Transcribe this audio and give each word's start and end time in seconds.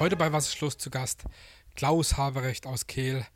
Heute 0.00 0.16
bei 0.16 0.32
Wasserschluss 0.32 0.78
zu 0.78 0.88
Gast 0.88 1.24
Klaus 1.76 2.16
Haberecht 2.16 2.66
aus 2.66 2.86
Kehl. 2.86 3.26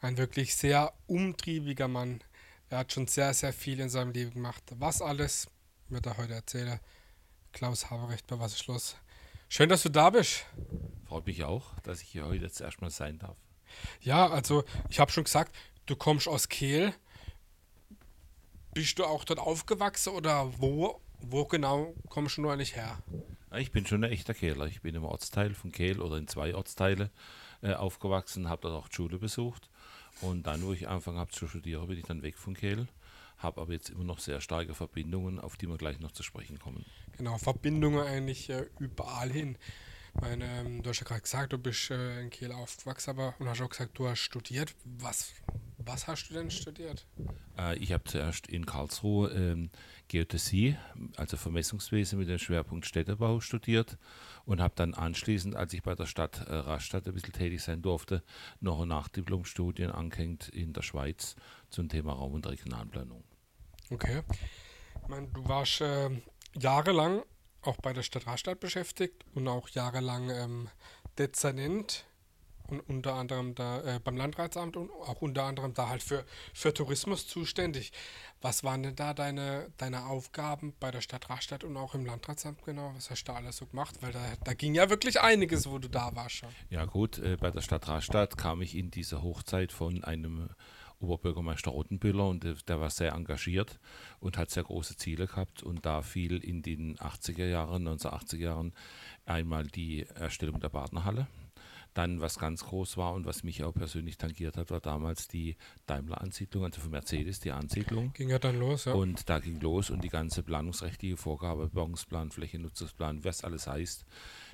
Ein 0.00 0.16
wirklich 0.16 0.56
sehr 0.56 0.92
umtriebiger 1.06 1.86
Mann. 1.86 2.24
Er 2.70 2.78
hat 2.78 2.92
schon 2.92 3.06
sehr, 3.06 3.32
sehr 3.34 3.52
viel 3.52 3.78
in 3.78 3.88
seinem 3.88 4.10
Leben 4.10 4.32
gemacht. 4.32 4.64
Was 4.80 5.00
alles 5.00 5.46
wird 5.88 6.06
er 6.06 6.16
heute 6.16 6.34
erzählen. 6.34 6.80
Klaus 7.52 7.88
Haberecht 7.88 8.26
bei 8.26 8.36
Wasserschluss. 8.36 8.96
Schön, 9.48 9.68
dass 9.68 9.84
du 9.84 9.90
da 9.90 10.10
bist. 10.10 10.44
Freut 11.06 11.24
mich 11.24 11.44
auch, 11.44 11.78
dass 11.84 12.02
ich 12.02 12.08
hier 12.08 12.26
heute 12.26 12.46
jetzt 12.46 12.60
erstmal 12.60 12.90
sein 12.90 13.20
darf. 13.20 13.36
Ja, 14.00 14.28
also 14.28 14.64
ich 14.90 14.98
habe 14.98 15.12
schon 15.12 15.22
gesagt, 15.22 15.54
du 15.86 15.94
kommst 15.94 16.26
aus 16.26 16.48
Kehl. 16.48 16.92
Bist 18.74 18.98
du 18.98 19.04
auch 19.04 19.22
dort 19.22 19.38
aufgewachsen 19.38 20.14
oder 20.14 20.52
wo, 20.58 21.00
wo 21.20 21.44
genau 21.44 21.94
kommst 22.08 22.38
du 22.38 22.48
eigentlich 22.48 22.76
her? 22.76 22.98
Ich 23.56 23.72
bin 23.72 23.86
schon 23.86 24.04
ein 24.04 24.12
echter 24.12 24.34
Kehler. 24.34 24.66
Ich 24.66 24.82
bin 24.82 24.94
im 24.94 25.04
Ortsteil 25.04 25.54
von 25.54 25.72
Kehl 25.72 26.00
oder 26.00 26.16
in 26.16 26.28
zwei 26.28 26.54
Ortsteile 26.54 27.10
äh, 27.62 27.72
aufgewachsen, 27.72 28.48
habe 28.48 28.62
dort 28.62 28.74
auch 28.74 28.88
die 28.88 28.96
Schule 28.96 29.18
besucht. 29.18 29.70
Und 30.20 30.46
dann, 30.46 30.62
wo 30.62 30.72
ich 30.72 30.88
angefangen 30.88 31.18
habe 31.18 31.30
zu 31.30 31.46
studieren, 31.46 31.86
bin 31.86 31.98
ich 31.98 32.04
dann 32.04 32.22
weg 32.22 32.36
von 32.36 32.54
Kehl. 32.54 32.88
Habe 33.38 33.60
aber 33.60 33.72
jetzt 33.72 33.90
immer 33.90 34.04
noch 34.04 34.18
sehr 34.18 34.40
starke 34.40 34.74
Verbindungen, 34.74 35.38
auf 35.38 35.56
die 35.56 35.68
wir 35.68 35.76
gleich 35.76 36.00
noch 36.00 36.12
zu 36.12 36.22
sprechen 36.22 36.58
kommen. 36.58 36.84
Genau, 37.16 37.38
Verbindungen 37.38 38.04
eigentlich 38.04 38.50
äh, 38.50 38.66
überall 38.78 39.30
hin. 39.30 39.56
Meine, 40.20 40.44
ähm, 40.44 40.82
du 40.82 40.90
hast 40.90 41.00
ja 41.00 41.06
gerade 41.06 41.20
gesagt, 41.20 41.52
du 41.52 41.58
bist 41.58 41.90
äh, 41.90 42.20
in 42.20 42.30
Kiel 42.30 42.50
aufgewachsen, 42.50 43.10
aber 43.10 43.34
und 43.38 43.48
hast 43.48 43.60
auch 43.60 43.68
gesagt, 43.68 43.96
du 43.98 44.08
hast 44.08 44.18
studiert. 44.18 44.74
Was, 44.84 45.32
was 45.88 46.06
hast 46.06 46.28
du 46.28 46.34
denn 46.34 46.50
studiert? 46.50 47.06
Äh, 47.58 47.76
ich 47.78 47.92
habe 47.92 48.04
zuerst 48.04 48.46
in 48.46 48.66
Karlsruhe 48.66 49.30
ähm, 49.30 49.70
Geodäsie, 50.08 50.76
also 51.16 51.36
Vermessungswesen 51.36 52.18
mit 52.18 52.28
dem 52.28 52.38
Schwerpunkt 52.38 52.86
Städtebau 52.86 53.40
studiert 53.40 53.98
und 54.44 54.60
habe 54.60 54.74
dann 54.76 54.94
anschließend, 54.94 55.56
als 55.56 55.72
ich 55.72 55.82
bei 55.82 55.94
der 55.94 56.06
Stadt 56.06 56.46
äh, 56.46 56.54
Rastatt 56.54 57.06
ein 57.06 57.14
bisschen 57.14 57.32
tätig 57.32 57.62
sein 57.62 57.82
durfte, 57.82 58.22
noch 58.60 58.80
ein 58.82 58.88
Nachdiplomstudien 58.88 59.90
angehängt 59.90 60.48
in 60.48 60.72
der 60.72 60.82
Schweiz 60.82 61.36
zum 61.70 61.88
Thema 61.88 62.12
Raum- 62.12 62.34
und 62.34 62.46
Regionalplanung. 62.46 63.24
Okay. 63.90 64.22
Ich 65.02 65.08
meine, 65.08 65.28
du 65.28 65.48
warst 65.48 65.80
äh, 65.80 66.10
jahrelang 66.58 67.22
auch 67.62 67.78
bei 67.78 67.92
der 67.92 68.02
Stadt 68.02 68.26
Rastatt 68.26 68.60
beschäftigt 68.60 69.24
und 69.34 69.48
auch 69.48 69.68
jahrelang 69.70 70.30
ähm, 70.30 70.68
Dezernent 71.18 72.04
und 72.70 72.80
unter 72.80 73.14
anderem 73.14 73.54
da 73.54 73.80
äh, 73.82 74.00
beim 74.00 74.16
Landratsamt 74.16 74.76
und 74.76 74.90
auch 74.90 75.22
unter 75.22 75.44
anderem 75.44 75.74
da 75.74 75.88
halt 75.88 76.02
für, 76.02 76.24
für 76.52 76.72
Tourismus 76.72 77.26
zuständig. 77.26 77.92
Was 78.40 78.64
waren 78.64 78.82
denn 78.82 78.96
da 78.96 79.14
deine, 79.14 79.70
deine 79.76 80.06
Aufgaben 80.06 80.74
bei 80.78 80.90
der 80.90 81.00
Stadt 81.00 81.28
Rastatt 81.28 81.64
und 81.64 81.76
auch 81.76 81.94
im 81.94 82.06
Landratsamt 82.06 82.62
genau? 82.64 82.92
Was 82.94 83.10
hast 83.10 83.24
du 83.24 83.32
da 83.32 83.38
alles 83.38 83.56
so 83.56 83.66
gemacht? 83.66 83.96
Weil 84.00 84.12
da, 84.12 84.20
da 84.44 84.54
ging 84.54 84.74
ja 84.74 84.90
wirklich 84.90 85.20
einiges, 85.20 85.68
wo 85.68 85.78
du 85.78 85.88
da 85.88 86.14
warst 86.14 86.36
schon. 86.36 86.48
Ja 86.70 86.84
gut, 86.84 87.18
äh, 87.18 87.36
bei 87.36 87.50
der 87.50 87.60
Stadt 87.60 87.88
Rastatt 87.88 88.36
kam 88.36 88.62
ich 88.62 88.76
in 88.76 88.90
diese 88.90 89.22
Hochzeit 89.22 89.72
von 89.72 90.04
einem 90.04 90.48
Oberbürgermeister 91.00 91.70
Rottenbüller 91.70 92.26
und 92.26 92.44
der, 92.44 92.54
der, 92.66 92.80
war 92.80 92.90
sehr 92.90 93.12
engagiert 93.12 93.78
und 94.20 94.36
hat 94.36 94.50
sehr 94.50 94.64
große 94.64 94.96
Ziele 94.96 95.26
gehabt 95.26 95.62
und 95.62 95.86
da 95.86 96.02
fiel 96.02 96.42
in 96.42 96.62
den 96.62 96.96
80er 96.96 97.46
Jahren, 97.46 97.86
1980er 97.86 98.36
Jahren 98.38 98.72
einmal 99.24 99.66
die 99.66 100.06
Erstellung 100.14 100.60
der 100.60 100.70
Partnerhalle. 100.70 101.28
Dann, 101.98 102.20
was 102.20 102.38
ganz 102.38 102.64
groß 102.64 102.96
war 102.96 103.14
und 103.14 103.26
was 103.26 103.42
mich 103.42 103.64
auch 103.64 103.74
persönlich 103.74 104.18
tangiert 104.18 104.56
hat, 104.56 104.70
war 104.70 104.78
damals 104.78 105.26
die 105.26 105.56
Daimler-Ansiedlung, 105.86 106.64
also 106.64 106.80
von 106.80 106.92
Mercedes, 106.92 107.40
die 107.40 107.50
Ansiedlung. 107.50 108.12
Ging 108.12 108.28
ja 108.28 108.38
dann 108.38 108.60
los, 108.60 108.84
ja. 108.84 108.92
Und 108.92 109.28
da 109.28 109.40
ging 109.40 109.58
los 109.58 109.90
und 109.90 110.04
die 110.04 110.08
ganze 110.08 110.44
planungsrechtliche 110.44 111.16
Vorgabe, 111.16 111.68
Bauungsplan, 111.70 112.30
Flächennutzungsplan, 112.30 113.24
was 113.24 113.42
alles 113.42 113.66
heißt, 113.66 114.06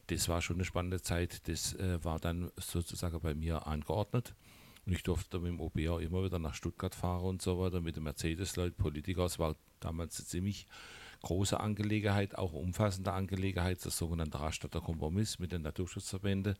das 0.07 0.27
war 0.31 0.41
schon 0.41 0.57
eine 0.57 0.65
spannende 0.65 1.03
Zeit. 1.03 1.47
Das 1.47 1.75
äh, 1.75 2.03
war 2.03 2.19
dann 2.19 2.51
sozusagen 2.57 3.21
bei 3.21 3.35
mir 3.35 3.67
angeordnet. 3.67 4.35
Und 4.87 4.95
ich 4.95 5.03
durfte 5.03 5.39
mit 5.39 5.49
dem 5.49 5.61
OB 5.61 5.89
auch 5.89 6.01
immer 6.01 6.25
wieder 6.25 6.39
nach 6.39 6.55
Stuttgart 6.55 6.95
fahren 6.95 7.27
und 7.27 7.43
so 7.43 7.59
weiter, 7.59 7.83
mit 7.83 7.97
den 7.97 8.05
Mercedes-Leuten, 8.05 8.77
Politiker. 8.77 9.27
Es 9.27 9.39
war 9.39 9.55
damals 9.81 10.19
eine 10.19 10.27
ziemlich 10.27 10.67
große 11.25 11.59
Angelegenheit, 11.59 12.37
auch 12.37 12.53
umfassende 12.53 13.13
Angelegenheit, 13.13 13.85
das 13.85 13.97
sogenannte 13.97 14.41
Rastatter 14.41 14.81
Kompromiss 14.81 15.39
mit 15.39 15.53
den 15.53 15.63
Naturschutzverbänden. 15.63 16.55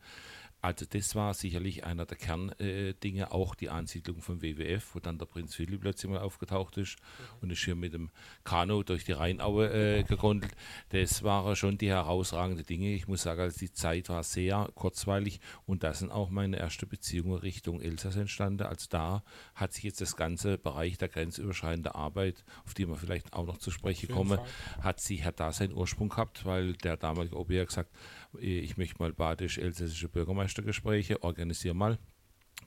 Also 0.65 0.87
das 0.89 1.13
war 1.13 1.35
sicherlich 1.35 1.83
einer 1.83 2.07
der 2.07 2.17
Kerndinge, 2.17 3.21
äh, 3.21 3.29
auch 3.29 3.53
die 3.53 3.69
Ansiedlung 3.69 4.23
vom 4.23 4.41
WWF, 4.41 4.95
wo 4.95 4.99
dann 4.99 5.19
der 5.19 5.27
Prinz 5.27 5.53
Philipp 5.53 5.81
plötzlich 5.81 6.11
mal 6.11 6.21
aufgetaucht 6.21 6.77
ist 6.77 6.97
mhm. 6.97 7.25
und 7.41 7.49
ist 7.51 7.63
hier 7.63 7.75
mit 7.75 7.93
dem 7.93 8.09
Kanu 8.43 8.81
durch 8.81 9.05
die 9.05 9.11
Rheinaue 9.11 9.69
äh, 9.99 10.03
gegondelt. 10.03 10.53
Das 10.89 11.21
waren 11.21 11.55
schon 11.55 11.77
die 11.77 11.89
herausragenden 11.89 12.65
Dinge. 12.65 12.95
Ich 12.95 13.07
muss 13.07 13.21
sagen, 13.21 13.41
also 13.41 13.59
die 13.59 13.73
Zeit 13.73 14.09
war 14.09 14.23
sehr 14.23 14.67
kurzweilig 14.73 15.39
und 15.67 15.83
da 15.83 15.93
sind 15.93 16.11
auch 16.11 16.31
meine 16.31 16.57
erste 16.57 16.87
Beziehungen 16.87 17.37
Richtung 17.37 17.79
Elsass 17.79 18.15
entstanden. 18.15 18.63
Also 18.63 18.87
da 18.89 19.23
hat 19.53 19.71
sich 19.71 19.83
jetzt 19.83 20.01
das 20.01 20.15
ganze 20.15 20.57
Bereich 20.57 20.97
der 20.97 21.09
grenzüberschreitenden 21.09 21.91
Arbeit, 21.91 22.43
auf 22.65 22.73
die 22.73 22.87
wir 22.87 22.95
vielleicht 22.95 23.33
auch 23.33 23.45
noch 23.45 23.59
zu 23.59 23.69
sprechen 23.69 24.09
kommen, 24.09 24.39
hat 24.81 24.99
sich 24.99 25.25
hat 25.25 25.39
da 25.39 25.51
seinen 25.51 25.75
Ursprung 25.75 26.09
gehabt, 26.09 26.43
weil 26.43 26.73
der 26.73 26.97
damalige 26.97 27.37
OB 27.37 27.51
hat 27.51 27.67
gesagt, 27.67 27.91
ich 28.39 28.77
möchte 28.77 28.97
mal 28.99 29.13
badisch-elsässische 29.13 30.09
Bürgermeistergespräche, 30.55 31.23
organisieren 31.23 31.77
mal, 31.77 31.99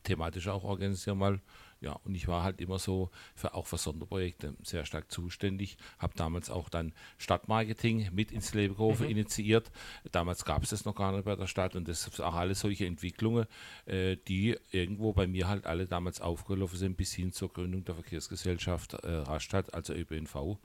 thematisch 0.04 0.49
auch 0.49 0.65
organisieren 0.65 1.19
mal. 1.19 1.41
Ja, 1.81 1.93
und 1.93 2.16
ich 2.16 2.26
war 2.26 2.43
halt 2.43 2.60
immer 2.60 2.81
so 2.81 3.09
für 3.37 3.54
auch 3.54 3.69
für 3.69 3.78
Sonderprojekte 3.78 4.56
sehr 4.65 4.84
stark 4.84 5.12
zuständig. 5.12 5.76
Habe 6.00 6.12
damals 6.16 6.50
auch 6.50 6.69
dann 6.69 6.93
Stadtmarketing 7.19 8.10
mit 8.12 8.32
ins 8.32 8.53
Leben 8.53 8.75
gerufen, 8.75 9.04
mhm. 9.04 9.12
initiiert. 9.12 9.71
Damals 10.10 10.44
gab 10.44 10.65
es 10.65 10.71
das 10.71 10.84
noch 10.84 10.97
gar 10.97 11.12
nicht 11.12 11.25
bei 11.25 11.37
der 11.37 11.47
Stadt 11.47 11.76
und 11.76 11.87
das 11.87 12.03
sind 12.03 12.21
auch 12.21 12.34
alle 12.34 12.56
solche 12.56 12.84
Entwicklungen, 12.84 13.47
äh, 13.87 14.16
die 14.16 14.59
irgendwo 14.72 15.12
bei 15.12 15.28
mir 15.28 15.47
halt 15.47 15.66
alle 15.66 15.87
damals 15.87 16.20
aufgelaufen 16.20 16.78
sind, 16.78 16.97
bis 16.97 17.12
hin 17.12 17.32
zur 17.32 17.53
Gründung 17.53 17.84
der 17.84 17.94
Verkehrsgesellschaft 17.94 18.94
äh, 18.94 19.09
Rastatt, 19.09 19.72
also 19.72 19.94
ÖPNV. 19.94 20.59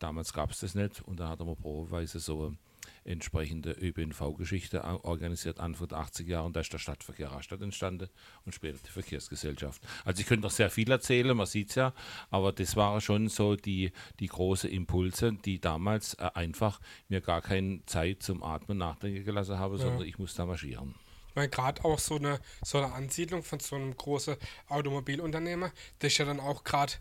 Damals 0.00 0.32
gab 0.32 0.50
es 0.50 0.58
das 0.58 0.74
nicht 0.74 1.00
und 1.02 1.20
da 1.20 1.28
hat 1.28 1.38
man 1.38 1.54
probeweise 1.54 2.18
so 2.18 2.56
entsprechende 3.06 3.72
ÖPNV-Geschichte 3.72 4.84
organisiert, 5.04 5.60
Anfang 5.60 5.88
der 5.88 5.98
80er 5.98 6.26
Jahre. 6.26 6.46
Und 6.46 6.56
da 6.56 6.60
ist 6.60 6.72
der 6.72 6.78
Stadtverkehr 6.78 7.30
Rastatt 7.30 7.62
entstanden 7.62 8.08
und 8.44 8.54
später 8.54 8.78
die 8.84 8.90
Verkehrsgesellschaft. 8.90 9.82
Also 10.04 10.20
ich 10.20 10.26
könnte 10.26 10.42
noch 10.42 10.50
sehr 10.50 10.70
viel 10.70 10.90
erzählen, 10.90 11.36
man 11.36 11.46
sieht 11.46 11.70
es 11.70 11.76
ja, 11.76 11.92
aber 12.30 12.52
das 12.52 12.76
waren 12.76 13.00
schon 13.00 13.28
so 13.28 13.56
die, 13.56 13.92
die 14.20 14.26
großen 14.26 14.70
Impulse, 14.70 15.32
die 15.32 15.60
damals 15.60 16.14
äh, 16.14 16.30
einfach 16.34 16.80
mir 17.08 17.20
gar 17.20 17.42
keine 17.42 17.84
Zeit 17.86 18.22
zum 18.22 18.42
Atmen 18.42 18.78
nachdenken 18.78 19.24
gelassen 19.24 19.58
haben, 19.58 19.76
ja. 19.76 19.82
sondern 19.82 20.06
ich 20.06 20.18
musste 20.18 20.38
da 20.38 20.46
marschieren. 20.46 20.94
Meine, 21.34 21.50
gerade 21.50 21.84
auch 21.84 21.98
so 21.98 22.16
eine, 22.16 22.40
so 22.64 22.78
eine 22.78 22.92
Ansiedlung 22.94 23.42
von 23.42 23.60
so 23.60 23.76
einem 23.76 23.94
großen 23.94 24.36
Automobilunternehmer, 24.68 25.70
das 25.98 26.12
ist 26.12 26.18
ja 26.18 26.24
dann 26.24 26.40
auch 26.40 26.64
gerade 26.64 26.94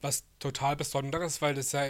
was 0.00 0.24
total 0.38 0.76
Besonderes, 0.76 1.40
weil 1.40 1.54
das 1.54 1.72
ja 1.72 1.84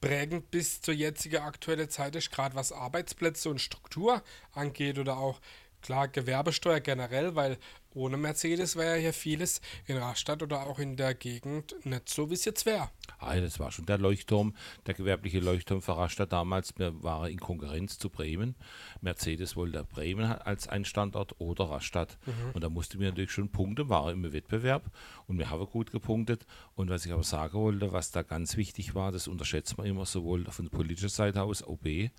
prägend 0.00 0.50
bis 0.50 0.80
zur 0.80 0.94
jetzigen 0.94 1.42
aktuellen 1.42 1.90
Zeit 1.90 2.16
ist, 2.16 2.30
gerade 2.30 2.54
was 2.54 2.72
Arbeitsplätze 2.72 3.48
und 3.50 3.60
Struktur 3.60 4.22
angeht 4.52 4.98
oder 4.98 5.18
auch 5.18 5.40
klar 5.82 6.08
Gewerbesteuer 6.08 6.80
generell, 6.80 7.34
weil 7.34 7.58
ohne 7.94 8.16
Mercedes 8.16 8.76
wäre 8.76 8.96
ja 8.96 9.02
hier 9.02 9.12
vieles 9.12 9.60
in 9.86 9.96
Rastatt 9.96 10.42
oder 10.42 10.66
auch 10.66 10.78
in 10.78 10.96
der 10.96 11.14
Gegend 11.14 11.74
nicht 11.84 12.08
so, 12.08 12.30
wie 12.30 12.34
es 12.34 12.44
jetzt 12.44 12.66
wäre. 12.66 12.90
Ah, 13.18 13.36
das 13.36 13.58
war 13.58 13.70
schon 13.72 13.86
der 13.86 13.98
Leuchtturm, 13.98 14.54
der 14.86 14.94
gewerbliche 14.94 15.40
Leuchtturm 15.40 15.82
für 15.82 15.96
Rastatt 15.96 16.32
damals. 16.32 16.72
Wir 16.78 17.02
waren 17.02 17.30
in 17.30 17.40
Konkurrenz 17.40 17.98
zu 17.98 18.10
Bremen. 18.10 18.54
Mercedes 19.00 19.56
wollte 19.56 19.84
Bremen 19.84 20.24
als 20.24 20.68
ein 20.68 20.84
Standort 20.84 21.40
oder 21.40 21.64
Rastatt. 21.64 22.18
Mhm. 22.26 22.32
Und 22.54 22.64
da 22.64 22.68
mussten 22.68 23.00
wir 23.00 23.08
natürlich 23.08 23.32
schon 23.32 23.50
punkten, 23.50 23.88
waren 23.88 24.24
im 24.24 24.32
Wettbewerb 24.32 24.90
und 25.26 25.38
wir 25.38 25.50
haben 25.50 25.66
gut 25.66 25.90
gepunktet. 25.90 26.46
Und 26.74 26.90
was 26.90 27.06
ich 27.06 27.12
aber 27.12 27.22
sagen 27.22 27.54
wollte, 27.54 27.92
was 27.92 28.10
da 28.10 28.22
ganz 28.22 28.56
wichtig 28.56 28.94
war, 28.94 29.12
das 29.12 29.28
unterschätzt 29.28 29.78
man 29.78 29.86
immer 29.86 30.06
sowohl 30.06 30.44
von 30.46 30.66
der 30.66 30.76
politischen 30.76 31.08
Seite 31.08 31.42
aus, 31.42 31.66
OB, 31.66 32.10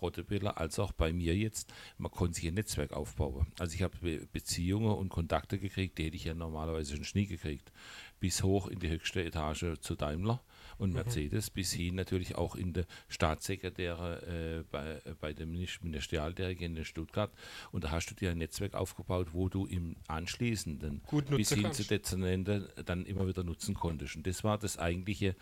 Rottebiller, 0.00 0.58
als 0.58 0.78
auch 0.78 0.92
bei 0.92 1.12
mir 1.12 1.36
jetzt. 1.36 1.72
Man 1.98 2.10
konnte 2.10 2.34
sich 2.34 2.48
ein 2.48 2.54
Netzwerk 2.54 2.92
aufbauen. 2.92 3.46
Also 3.58 3.74
ich 3.74 3.82
habe 3.82 4.26
Beziehungen 4.32 4.92
und 4.92 5.08
Kontakte 5.08 5.58
gekriegt, 5.58 5.98
die 5.98 6.06
hätte 6.06 6.16
ich 6.16 6.24
ja 6.24 6.34
normalerweise 6.34 7.02
schon 7.04 7.20
nie 7.20 7.26
gekriegt. 7.26 7.72
Bis 8.20 8.42
hoch 8.42 8.68
in 8.68 8.78
die 8.78 8.88
höchste 8.88 9.24
Etage 9.24 9.78
zu 9.80 9.94
Daimler 9.94 10.42
und 10.78 10.90
mhm. 10.90 10.96
Mercedes, 10.96 11.50
mhm. 11.50 11.54
bis 11.54 11.72
hin 11.72 11.94
natürlich 11.94 12.36
auch 12.36 12.54
in 12.54 12.72
der 12.72 12.86
Staatssekretäre 13.08 14.60
äh, 14.60 14.64
bei, 14.70 15.00
bei 15.20 15.32
dem 15.32 15.50
Ministerialdirigenten 15.50 16.78
in 16.78 16.84
Stuttgart. 16.84 17.32
Und 17.72 17.84
da 17.84 17.90
hast 17.90 18.10
du 18.10 18.14
dir 18.14 18.30
ein 18.30 18.38
Netzwerk 18.38 18.74
aufgebaut, 18.74 19.28
wo 19.32 19.48
du 19.48 19.66
im 19.66 19.96
anschließenden 20.06 21.02
bis 21.30 21.52
hin 21.52 21.62
kannst. 21.62 21.82
zu 21.82 21.88
Dezernenten 21.88 22.68
dann 22.84 23.04
immer 23.04 23.26
wieder 23.26 23.44
nutzen 23.44 23.74
konntest. 23.74 24.16
Und 24.16 24.26
das 24.26 24.44
war 24.44 24.58
das 24.58 24.78
eigentliche 24.78 25.34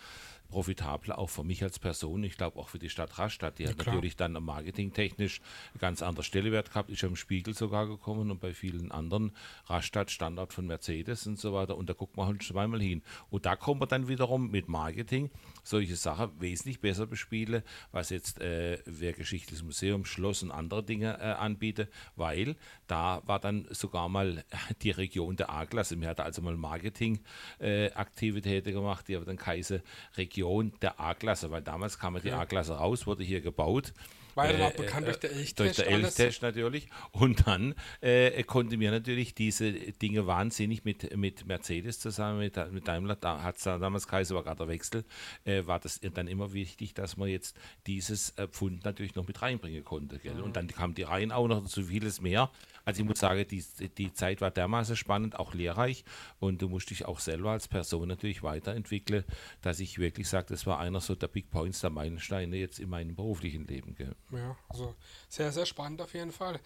profitabler, 0.48 1.18
auch 1.18 1.30
für 1.30 1.44
mich 1.44 1.62
als 1.62 1.78
Person. 1.78 2.24
Ich 2.24 2.36
glaube 2.36 2.58
auch 2.58 2.68
für 2.68 2.78
die 2.78 2.90
Stadt 2.90 3.18
Rastatt. 3.18 3.58
Die 3.58 3.64
Ja, 3.64 3.70
hat 3.70 3.78
klar. 3.78 3.94
natürlich 3.94 4.16
dann 4.16 4.32
marketingtechnisch 4.32 5.40
ganz 5.78 6.02
anderen 6.02 6.24
Stellewert 6.24 6.70
gehabt, 6.70 6.90
ist 6.90 7.02
ja 7.02 7.08
im 7.08 7.16
Spiegel 7.16 7.54
sogar 7.54 7.86
gekommen 7.86 8.30
und 8.30 8.40
bei 8.40 8.54
vielen 8.54 8.92
anderen 8.92 9.32
Rastatt 9.66 10.10
Standard 10.10 10.52
von 10.52 10.66
Mercedes 10.66 11.26
und 11.26 11.38
so 11.38 11.52
weiter. 11.52 11.76
Und 11.76 11.88
da 11.88 11.94
guckt 11.94 12.16
man 12.16 12.26
halt 12.26 12.42
zweimal 12.42 12.80
hin. 12.80 13.02
Und 13.30 13.46
da 13.46 13.56
kommt 13.56 13.80
man 13.80 13.88
dann 13.88 14.08
wiederum 14.08 14.50
mit 14.50 14.68
Marketing 14.68 15.30
solche 15.66 15.96
Sachen 15.96 16.40
wesentlich 16.40 16.80
besser 16.80 17.06
bespiele, 17.06 17.62
was 17.92 18.10
jetzt 18.10 18.40
äh, 18.40 18.78
Wehrgeschichtliches 18.86 19.64
Museum, 19.64 20.04
Schloss 20.04 20.42
und 20.42 20.50
andere 20.50 20.84
Dinge 20.84 21.18
äh, 21.18 21.32
anbietet, 21.32 21.90
weil 22.14 22.56
da 22.86 23.22
war 23.26 23.40
dann 23.40 23.66
sogar 23.70 24.08
mal 24.08 24.44
die 24.82 24.92
Region 24.92 25.36
der 25.36 25.50
A-Klasse. 25.50 25.96
Mir 25.96 26.08
hat 26.08 26.20
also 26.20 26.40
mal 26.42 26.56
Marketing-Aktivitäten 26.56 28.72
gemacht, 28.72 29.08
die 29.08 29.16
aber 29.16 29.24
dann 29.24 29.36
Kaiser 29.36 29.80
Region 30.16 30.72
der 30.82 31.00
A-Klasse, 31.00 31.50
weil 31.50 31.62
damals 31.62 31.98
kam 31.98 32.14
ja 32.14 32.20
die. 32.20 32.30
A-Klasse 32.32 32.74
raus, 32.74 33.06
wurde 33.06 33.24
hier 33.24 33.40
gebaut. 33.40 33.94
War 34.36 34.46
ja 34.46 34.52
dann 34.52 34.60
Äh, 34.60 34.64
auch 34.64 34.72
bekannt 34.72 35.06
durch 35.06 35.18
den 35.18 35.30
Durch 35.30 35.38
Elchtest 35.38 35.78
den 35.78 35.94
alles. 35.94 36.18
Elchtest 36.18 36.42
natürlich. 36.42 36.88
Und 37.10 37.46
dann 37.46 37.74
äh, 38.00 38.42
konnte 38.44 38.76
mir 38.76 38.90
natürlich 38.90 39.34
diese 39.34 39.72
Dinge 39.72 40.26
wahnsinnig 40.26 40.84
mit, 40.84 41.16
mit 41.16 41.46
Mercedes 41.46 41.98
zusammen, 41.98 42.38
mit, 42.38 42.56
mit 42.72 42.86
Daimler, 42.86 43.16
da 43.16 43.42
hat 43.42 43.56
es 43.56 43.64
damals 43.64 44.06
Kaiser, 44.06 44.34
war 44.34 44.44
gerade 44.44 44.58
der 44.58 44.68
Wechsel, 44.68 45.04
äh, 45.44 45.66
war 45.66 45.80
das 45.80 46.00
dann 46.00 46.28
immer 46.28 46.52
wichtig, 46.52 46.94
dass 46.94 47.16
man 47.16 47.28
jetzt 47.28 47.56
dieses 47.86 48.30
äh, 48.36 48.46
Pfund 48.46 48.84
natürlich 48.84 49.14
noch 49.14 49.26
mit 49.26 49.40
reinbringen 49.42 49.84
konnte. 49.84 50.18
Gell? 50.18 50.40
Und 50.40 50.56
dann 50.56 50.68
kam 50.68 50.94
die 50.94 51.02
Reihen 51.02 51.32
auch 51.32 51.48
noch 51.48 51.62
dazu, 51.62 51.84
vieles 51.84 52.20
mehr. 52.20 52.50
Also 52.86 53.02
ich 53.02 53.08
muss 53.08 53.18
sagen, 53.18 53.44
die, 53.48 53.64
die 53.98 54.12
Zeit 54.12 54.40
war 54.40 54.52
dermaßen 54.52 54.94
spannend, 54.94 55.40
auch 55.40 55.54
lehrreich 55.54 56.04
und 56.38 56.62
du 56.62 56.68
musst 56.68 56.88
dich 56.90 57.04
auch 57.04 57.18
selber 57.18 57.50
als 57.50 57.66
Person 57.66 58.06
natürlich 58.06 58.44
weiterentwickeln, 58.44 59.24
dass 59.60 59.80
ich 59.80 59.98
wirklich 59.98 60.28
sage, 60.28 60.46
das 60.50 60.66
war 60.66 60.78
einer 60.78 61.00
so 61.00 61.16
der 61.16 61.26
Big 61.26 61.50
Points, 61.50 61.80
der 61.80 61.90
Meilensteine 61.90 62.56
jetzt 62.56 62.78
in 62.78 62.88
meinem 62.88 63.16
beruflichen 63.16 63.66
Leben. 63.66 63.96
Gell? 63.96 64.14
Ja, 64.30 64.56
also 64.68 64.94
sehr, 65.28 65.50
sehr 65.50 65.66
spannend 65.66 66.00
auf 66.00 66.14
jeden 66.14 66.30
Fall. 66.30 66.60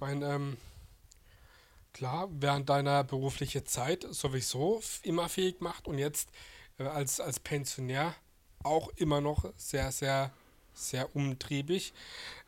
Mein, 0.00 0.22
ähm, 0.22 0.56
klar, 1.92 2.28
während 2.32 2.68
deiner 2.68 3.04
beruflichen 3.04 3.64
Zeit 3.64 4.04
sowieso 4.10 4.82
immer 5.04 5.28
fähig 5.28 5.58
gemacht 5.58 5.86
und 5.86 5.98
jetzt 5.98 6.32
äh, 6.78 6.82
als, 6.82 7.20
als 7.20 7.38
Pensionär 7.38 8.12
auch 8.64 8.88
immer 8.96 9.20
noch 9.20 9.44
sehr, 9.56 9.92
sehr, 9.92 10.32
sehr 10.74 11.14
umtriebig. 11.14 11.92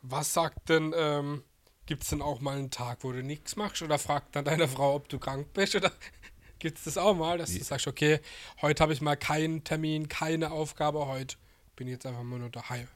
Was 0.02 0.34
sagt 0.34 0.69
denn, 0.69 0.92
ähm, 0.96 1.44
gibt 1.92 2.04
es 2.04 2.08
denn 2.08 2.22
auch 2.22 2.40
mal 2.40 2.56
einen 2.56 2.70
Tag, 2.70 3.04
wo 3.04 3.12
du 3.12 3.22
nichts 3.22 3.54
machst 3.54 3.82
oder 3.82 3.98
fragt 3.98 4.34
dann 4.34 4.46
deine 4.46 4.66
Frau, 4.66 4.94
ob 4.94 5.10
du 5.10 5.18
krank 5.18 5.52
bist 5.52 5.74
oder 5.76 5.92
gibt 6.58 6.78
es 6.78 6.84
das 6.84 6.96
auch 6.96 7.14
mal, 7.14 7.36
dass 7.36 7.52
du 7.52 7.62
sagst, 7.62 7.86
okay, 7.86 8.18
heute 8.62 8.82
habe 8.82 8.94
ich 8.94 9.02
mal 9.02 9.14
keinen 9.14 9.62
Termin, 9.62 10.08
keine 10.08 10.52
Aufgabe, 10.52 11.06
heute 11.06 11.36
bin 11.76 11.88
ich 11.88 11.92
jetzt 11.92 12.06
einfach 12.06 12.22
mal 12.22 12.38
nur 12.38 12.48
daheim. 12.48 12.88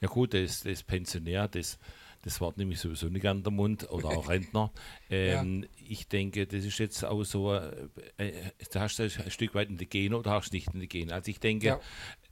Ja 0.00 0.08
gut, 0.08 0.32
das, 0.32 0.62
das 0.62 0.82
Pensionär, 0.82 1.46
das, 1.46 1.78
das 2.22 2.40
Wort 2.40 2.56
nehme 2.56 2.72
ich 2.72 2.80
sowieso 2.80 3.08
nicht 3.08 3.26
an 3.26 3.42
den 3.42 3.54
Mund 3.54 3.90
oder 3.90 4.08
auch 4.08 4.30
Rentner. 4.30 4.72
Ähm, 5.10 5.66
Ich 5.86 6.08
denke, 6.08 6.46
das 6.46 6.64
ist 6.64 6.78
jetzt 6.78 7.04
auch 7.04 7.22
so, 7.24 7.52
äh, 7.52 7.86
äh, 8.16 8.32
da 8.72 8.80
hast 8.80 8.98
du 8.98 9.02
ein 9.02 9.30
Stück 9.30 9.54
weit 9.54 9.68
in 9.68 9.76
die 9.76 9.90
Gene 9.90 10.16
oder 10.16 10.30
hast 10.30 10.52
du 10.52 10.56
nicht 10.56 10.72
in 10.72 10.80
die 10.80 10.88
Gene. 10.88 11.12
Also 11.12 11.30
ich 11.30 11.38
denke, 11.38 11.66
Ja. 11.66 11.80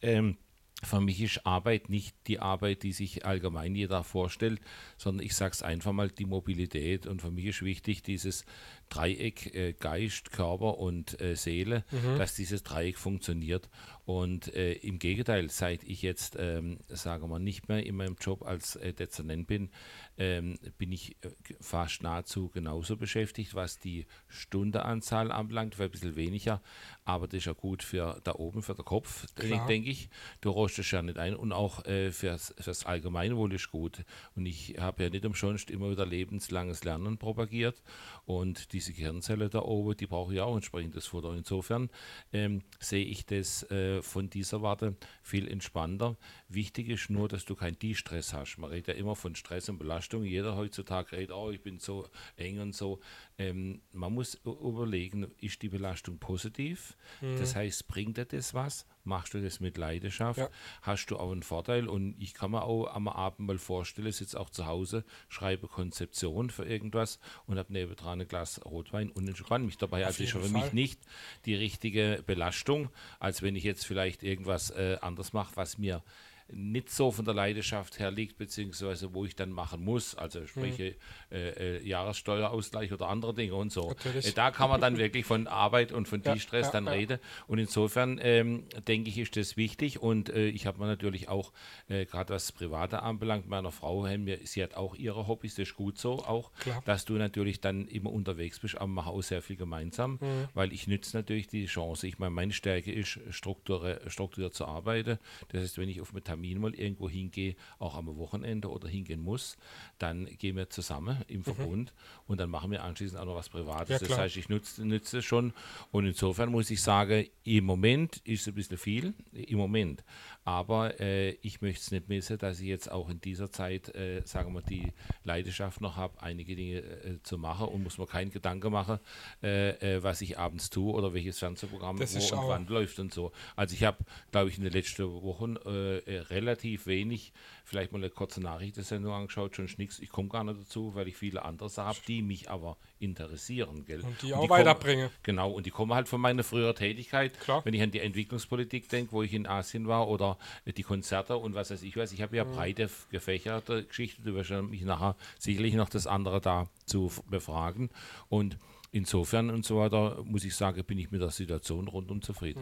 ähm, 0.01 0.39
für 0.85 1.01
mich 1.01 1.21
ist 1.21 1.45
Arbeit 1.45 1.89
nicht 1.89 2.15
die 2.29 2.39
Arbeit, 2.39 2.85
die 2.85 2.93
sich 2.93 3.27
allgemein 3.27 3.75
jeder 3.75 4.05
vorstellt, 4.05 4.61
sondern 4.97 5.27
ich 5.27 5.35
sage 5.35 5.53
es 5.53 5.63
einfach 5.63 5.93
mal, 5.93 6.09
die 6.09 6.27
Mobilität. 6.27 7.07
Und 7.07 7.21
für 7.21 7.33
mich 7.33 7.47
ist 7.47 7.63
wichtig, 7.63 8.03
dieses 8.03 8.45
Dreieck 8.89 9.55
äh, 9.55 9.73
Geist, 9.73 10.33
Körper 10.33 10.79
und 10.79 11.21
äh, 11.21 11.35
Seele, 11.37 11.85
dass 12.19 12.35
dieses 12.35 12.63
Dreieck 12.63 12.99
funktioniert. 12.99 13.69
Und 14.09 14.55
äh, 14.55 14.73
im 14.73 14.99
Gegenteil, 14.99 15.51
seit 15.51 15.85
ich 15.85 16.01
jetzt, 16.01 16.35
ähm, 16.39 16.79
sagen 16.89 17.25
wir 17.25 17.29
mal, 17.29 17.39
nicht 17.39 17.69
mehr 17.69 17.85
in 17.85 17.95
meinem 17.95 18.17
Job 18.19 18.43
als 18.43 18.75
äh, 18.77 18.95
Dezernent 18.95 19.47
bin, 19.47 19.69
ähm, 20.17 20.59
bin 20.79 20.93
ich 20.93 21.17
äh, 21.23 21.29
fast 21.61 22.03
nahezu 22.03 22.49
genauso 22.49 22.97
beschäftigt, 22.97 23.55
was 23.55 23.79
die 23.79 24.07
Stundenanzahl 24.27 25.31
anbelangt, 25.31 25.75
vielleicht 25.75 25.91
ein 25.91 25.93
bisschen 25.93 26.17
weniger, 26.17 26.63
aber 27.05 27.27
das 27.27 27.39
ist 27.39 27.45
ja 27.45 27.53
gut 27.53 27.83
für 27.83 28.19
da 28.25 28.35
oben, 28.35 28.63
für 28.63 28.75
den 28.75 28.87
Kopf, 28.87 29.27
denke 29.37 29.91
ich. 29.91 30.09
Du 30.41 30.51
rostest 30.51 30.91
ja 30.91 31.03
nicht 31.03 31.19
ein 31.19 31.37
und 31.37 31.53
auch 31.53 31.85
äh, 31.85 32.11
fürs, 32.11 32.55
fürs 32.59 32.87
Allgemeinwohl 32.87 33.53
ist 33.53 33.71
gut. 33.71 34.05
Und 34.35 34.47
ich 34.47 34.77
habe 34.79 35.03
ja 35.03 35.11
nicht 35.11 35.27
umsonst 35.27 35.71
immer 35.71 35.91
wieder 35.91 36.07
lebenslanges 36.07 36.83
Lernen 36.83 37.19
propagiert 37.19 37.83
und 38.29 38.75
diese 38.75 38.93
Gehirnzelle 38.93 39.49
da 39.49 39.63
oben, 39.63 39.97
die 39.97 40.07
brauche 40.07 40.35
ich 40.35 40.41
auch 40.41 40.55
entsprechendes 40.55 41.07
Futter. 41.07 41.33
Insofern 41.33 41.89
ähm, 42.31 42.61
sehe 42.79 43.07
ich 43.07 43.25
das 43.25 43.63
äh, 43.71 44.03
von 44.03 44.29
dieser 44.29 44.61
Warte 44.61 44.97
viel 45.23 45.49
entspannter. 45.49 46.15
Wichtig 46.51 46.91
ist 46.91 47.09
nur, 47.09 47.29
dass 47.29 47.47
du 47.47 47.55
keinen 47.55 47.79
Die-Stress 47.79 48.35
hast. 48.35 48.59
Man 48.59 48.69
redet 48.69 48.89
ja 48.89 48.95
immer 48.95 49.17
von 49.17 49.35
Stress 49.35 49.71
und 49.71 49.79
Belastung. 49.79 50.25
Jeder 50.25 50.57
heutzutage 50.57 51.13
redet, 51.13 51.35
oh, 51.35 51.51
ich 51.51 51.63
bin 51.63 51.79
so 51.79 52.07
eng 52.37 52.61
und 52.61 52.75
so. 52.75 53.01
Ähm, 53.39 53.81
man 53.93 54.13
muss 54.13 54.35
überlegen, 54.45 55.29
ist 55.41 55.63
die 55.63 55.71
Belastung 55.71 56.19
positiv? 56.19 56.99
Das 57.39 57.57
heißt, 57.57 57.89
bringt 57.89 58.19
dir 58.19 58.27
das 58.27 58.53
was? 58.53 58.85
Machst 59.09 59.33
du 59.33 59.41
das 59.41 59.59
mit 59.59 59.79
Leidenschaft? 59.79 60.39
Ja. 60.39 60.51
Hast 60.83 61.07
du 61.07 61.17
auch 61.17 61.33
einen 61.33 61.43
Vorteil? 61.43 61.89
Und 61.89 62.15
ich 62.21 62.35
kann 62.35 62.51
mir 62.51 62.63
auch 62.63 62.87
am 62.87 63.09
Abend 63.09 63.49
mal 63.49 63.59
vorstellen, 63.59 64.13
sitze 64.13 64.39
auch 64.39 64.51
zu 64.51 64.67
Hause, 64.67 65.05
schreibe 65.29 65.67
Konzeption 65.67 66.51
für 66.51 66.67
irgendwas 66.67 67.19
und 67.47 67.59
habe 67.59 67.73
nebendran 67.73 68.21
ein 68.21 68.29
Glas 68.29 68.61
Rotwein 68.65 69.11
und 69.11 69.27
entspanne 69.27 69.65
mich 69.65 69.79
dabei. 69.79 70.05
Also 70.05 70.23
ist 70.23 70.33
für 70.33 70.41
Fall. 70.41 70.51
mich 70.51 70.73
nicht 70.75 71.01
die 71.47 71.55
richtige 71.55 72.23
Belastung, 72.27 72.91
als 73.19 73.41
wenn 73.41 73.57
ich 73.57 73.65
jetzt 73.65 73.87
vielleicht 73.87 74.23
irgendwas 74.23 74.71
äh, 74.71 74.99
anders 75.01 75.33
mache, 75.33 75.57
was 75.57 75.79
mir 75.79 76.03
nicht 76.51 76.91
so 76.91 77.11
von 77.11 77.25
der 77.25 77.35
Leidenschaft 77.35 77.99
her 77.99 78.11
liegt, 78.11 78.39
beziehungsweise 78.39 79.13
wo 79.15 79.25
ich 79.25 79.37
dann 79.37 79.51
machen 79.51 79.85
muss, 79.85 80.15
also 80.15 80.47
sprich 80.47 80.81
äh, 80.81 80.95
äh, 81.31 81.87
Jahressteuerausgleich 81.87 82.93
oder 82.93 83.09
andere 83.09 83.35
Dinge 83.35 83.55
und 83.55 83.71
so. 83.73 83.95
Äh, 84.23 84.33
da 84.33 84.51
kann 84.51 84.71
man 84.71 84.81
dann 84.81 84.97
wirklich 84.99 85.27
von 85.27 85.47
Arbeit 85.47 85.93
und 85.93 86.09
von 86.09 86.23
Ja, 86.23 86.35
die 86.35 86.41
Stress 86.41 86.67
ja, 86.67 86.73
dann 86.73 86.87
ja. 86.87 86.93
reden. 86.93 87.19
Und 87.47 87.59
insofern 87.59 88.19
ähm, 88.23 88.65
denke 88.87 89.11
ich, 89.11 89.19
ist 89.19 89.37
das 89.37 89.57
wichtig. 89.57 90.01
Und 90.01 90.31
äh, 90.31 90.49
ich 90.49 90.67
habe 90.67 90.79
mir 90.79 90.87
natürlich 90.87 91.29
auch, 91.29 91.53
äh, 91.89 92.07
gerade 92.07 92.33
was 92.35 92.47
das 92.47 92.53
Private 92.53 93.03
anbelangt, 93.03 93.49
meiner 93.49 93.73
Frau, 93.73 94.07
sie 94.45 94.63
hat 94.63 94.75
auch 94.75 94.95
ihre 94.95 95.27
Hobbys, 95.27 95.55
das 95.57 95.69
ist 95.69 95.75
gut 95.77 95.99
so 95.99 96.25
auch, 96.25 96.53
Klar. 96.61 96.83
dass 96.87 97.05
du 97.05 97.15
natürlich 97.15 97.61
dann 97.61 97.87
immer 97.89 98.11
unterwegs 98.13 98.59
bist, 98.61 98.77
aber 98.77 98.87
machen 98.87 99.13
auch 99.13 99.23
sehr 99.23 99.43
viel 99.43 99.57
gemeinsam, 99.57 100.19
Mhm. 100.21 100.49
weil 100.55 100.73
ich 100.73 100.87
nütze 100.87 101.17
natürlich 101.17 101.47
die 101.49 101.67
Chance. 101.67 102.07
Ich 102.07 102.19
meine, 102.19 102.31
meine 102.31 102.53
Stärke 102.53 102.93
ist, 102.93 103.21
struktur, 103.31 104.01
strukturiert 104.07 104.55
zu 104.55 104.67
arbeiten. 104.67 105.19
Das 105.49 105.63
heißt, 105.63 105.79
wenn 105.79 105.89
ich 105.89 106.01
auf 106.01 106.11
einen 106.15 106.25
Termin 106.39 106.61
mal 106.61 106.75
irgendwo 106.75 107.09
hingehe, 107.09 107.57
auch 107.79 107.97
am 107.97 108.07
Wochenende 108.17 108.71
oder 108.71 108.89
hingehen 108.89 109.21
muss, 109.21 109.57
dann 109.99 110.27
gehen 110.39 110.57
wir 110.57 110.71
zusammen 110.71 111.19
im 111.27 111.43
Verbund 111.43 111.93
und 112.27 112.39
dann 112.39 112.49
machen 112.49 112.71
wir 112.71 112.85
anschließend 112.85 113.21
auch 113.21 113.27
noch 113.27 113.35
was 113.35 113.49
Privates. 113.49 114.01
Mhm. 114.01 114.07
Ja, 114.07 114.09
das 114.09 114.19
heißt, 114.19 114.37
ich 114.37 114.49
nutze, 114.49 114.85
nutze 114.85 115.19
es 115.19 115.25
schon 115.25 115.53
und 115.91 116.07
insofern 116.07 116.51
muss 116.51 116.71
ich 116.71 116.81
sagen, 116.81 117.27
im 117.45 117.65
Moment 117.65 118.19
ist 118.19 118.43
es 118.43 118.49
ein 118.49 118.55
bisschen 118.55 118.79
viel, 118.79 119.15
im 119.33 119.59
Moment. 119.59 120.05
Aber 120.45 120.99
äh, 121.01 121.33
ich 121.43 121.61
möchte 121.61 121.83
es 121.83 121.91
nicht 121.91 122.09
missen, 122.09 122.39
dass 122.39 122.61
ich 122.61 122.69
jetzt 122.69 122.91
auch 122.91 123.11
in 123.11 123.21
dieser 123.21 123.51
Zeit, 123.51 123.95
äh, 123.95 124.23
sagen 124.25 124.55
wir, 124.55 124.63
die 124.63 124.93
Leidenschaft 125.25 125.81
noch 125.81 125.97
habe, 125.97 126.23
einige 126.23 126.57
Dinge 126.57 126.79
äh, 126.79 127.23
zu 127.23 127.37
machen 127.37 127.69
und 127.69 127.83
muss 127.83 127.99
mir 127.99 128.07
keinen 128.07 128.31
Gedanke 128.31 128.71
machen, 128.71 128.99
äh, 129.43 129.97
äh, 129.97 130.03
was 130.03 130.23
ich 130.23 130.39
abends 130.39 130.71
tue 130.71 130.93
oder 130.93 131.13
welches 131.13 131.39
Fernsehprogramm 131.39 131.99
Das 131.99 132.15
wo 132.15 132.37
und 132.37 132.49
wann 132.49 132.67
läuft 132.67 132.99
und 132.99 133.13
so. 133.13 133.33
Also 133.57 133.75
ich 133.75 133.85
habe, 133.85 133.99
glaube 134.31 134.49
ich, 134.49 134.57
in 134.57 134.65
den 134.65 134.73
letzten 134.73 135.05
Wochen 135.23 135.57
äh, 135.67 135.99
relativ 136.31 136.87
wenig, 136.87 137.33
vielleicht 137.65 137.93
mal 137.93 137.99
eine 137.99 138.11
kurze 138.11 138.41
Nachrichtensendung 138.41 139.13
angeschaut, 139.13 139.57
schon 139.57 139.69
nichts. 139.79 139.99
Ich 139.99 140.09
komme 140.11 140.29
gar 140.29 140.45
nicht 140.45 140.61
dazu, 140.61 140.95
weil 140.95 141.09
ich 141.09 141.17
viele 141.17 141.45
andere 141.45 141.69
habe, 141.77 141.99
die 142.07 142.23
mich 142.23 142.51
aber 142.51 142.77
interessieren. 142.99 143.85
Gell? 143.87 144.01
Und 144.03 144.21
die 144.23 144.33
auch 144.35 144.39
kommen- 144.39 144.51
weiterbringen. 144.51 145.11
Genau, 145.23 145.51
und 145.51 145.67
die 145.67 145.71
kommen 145.71 145.95
halt 145.95 146.09
von 146.09 146.21
meiner 146.21 146.43
früheren 146.45 146.75
Tätigkeit. 146.75 147.39
Klar. 147.41 147.65
Wenn 147.65 147.75
ich 147.75 147.83
an 147.83 147.91
die 147.91 148.01
Entwicklungspolitik 148.01 148.89
denke, 148.89 149.13
wo 149.13 149.23
ich 149.23 149.33
in 149.35 149.47
Asien 149.47 149.87
war 149.89 150.09
oder 150.09 150.39
die 150.67 150.83
Konzerte 150.83 151.37
und 151.37 151.55
was 151.55 151.71
weiß 151.71 151.83
ich 151.83 151.97
was. 151.97 152.13
Ich 152.13 152.23
habe 152.23 152.37
ja 152.37 152.45
breite, 152.45 152.85
f- 152.85 153.07
gefächerte 153.11 153.85
Geschichte. 153.85 154.23
Du 154.23 154.35
wirst 154.35 154.51
mich 154.51 154.83
nachher 154.83 155.17
sicherlich 155.39 155.75
noch 155.75 155.89
das 155.89 156.07
andere 156.07 156.41
da 156.41 156.69
zu 156.87 157.11
befragen. 157.29 157.91
Und 158.29 158.57
insofern 158.91 159.51
und 159.51 159.65
so 159.67 159.79
weiter, 159.79 160.23
muss 160.25 160.45
ich 160.45 160.57
sagen, 160.57 160.83
bin 160.85 160.99
ich 160.99 161.11
mit 161.11 161.21
der 161.21 161.31
Situation 161.31 161.89
rundum 161.89 162.23
zufrieden. 162.23 162.61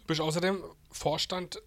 Du 0.00 0.06
bist 0.06 0.20
außerdem 0.20 0.62
Vorstand 0.90 1.60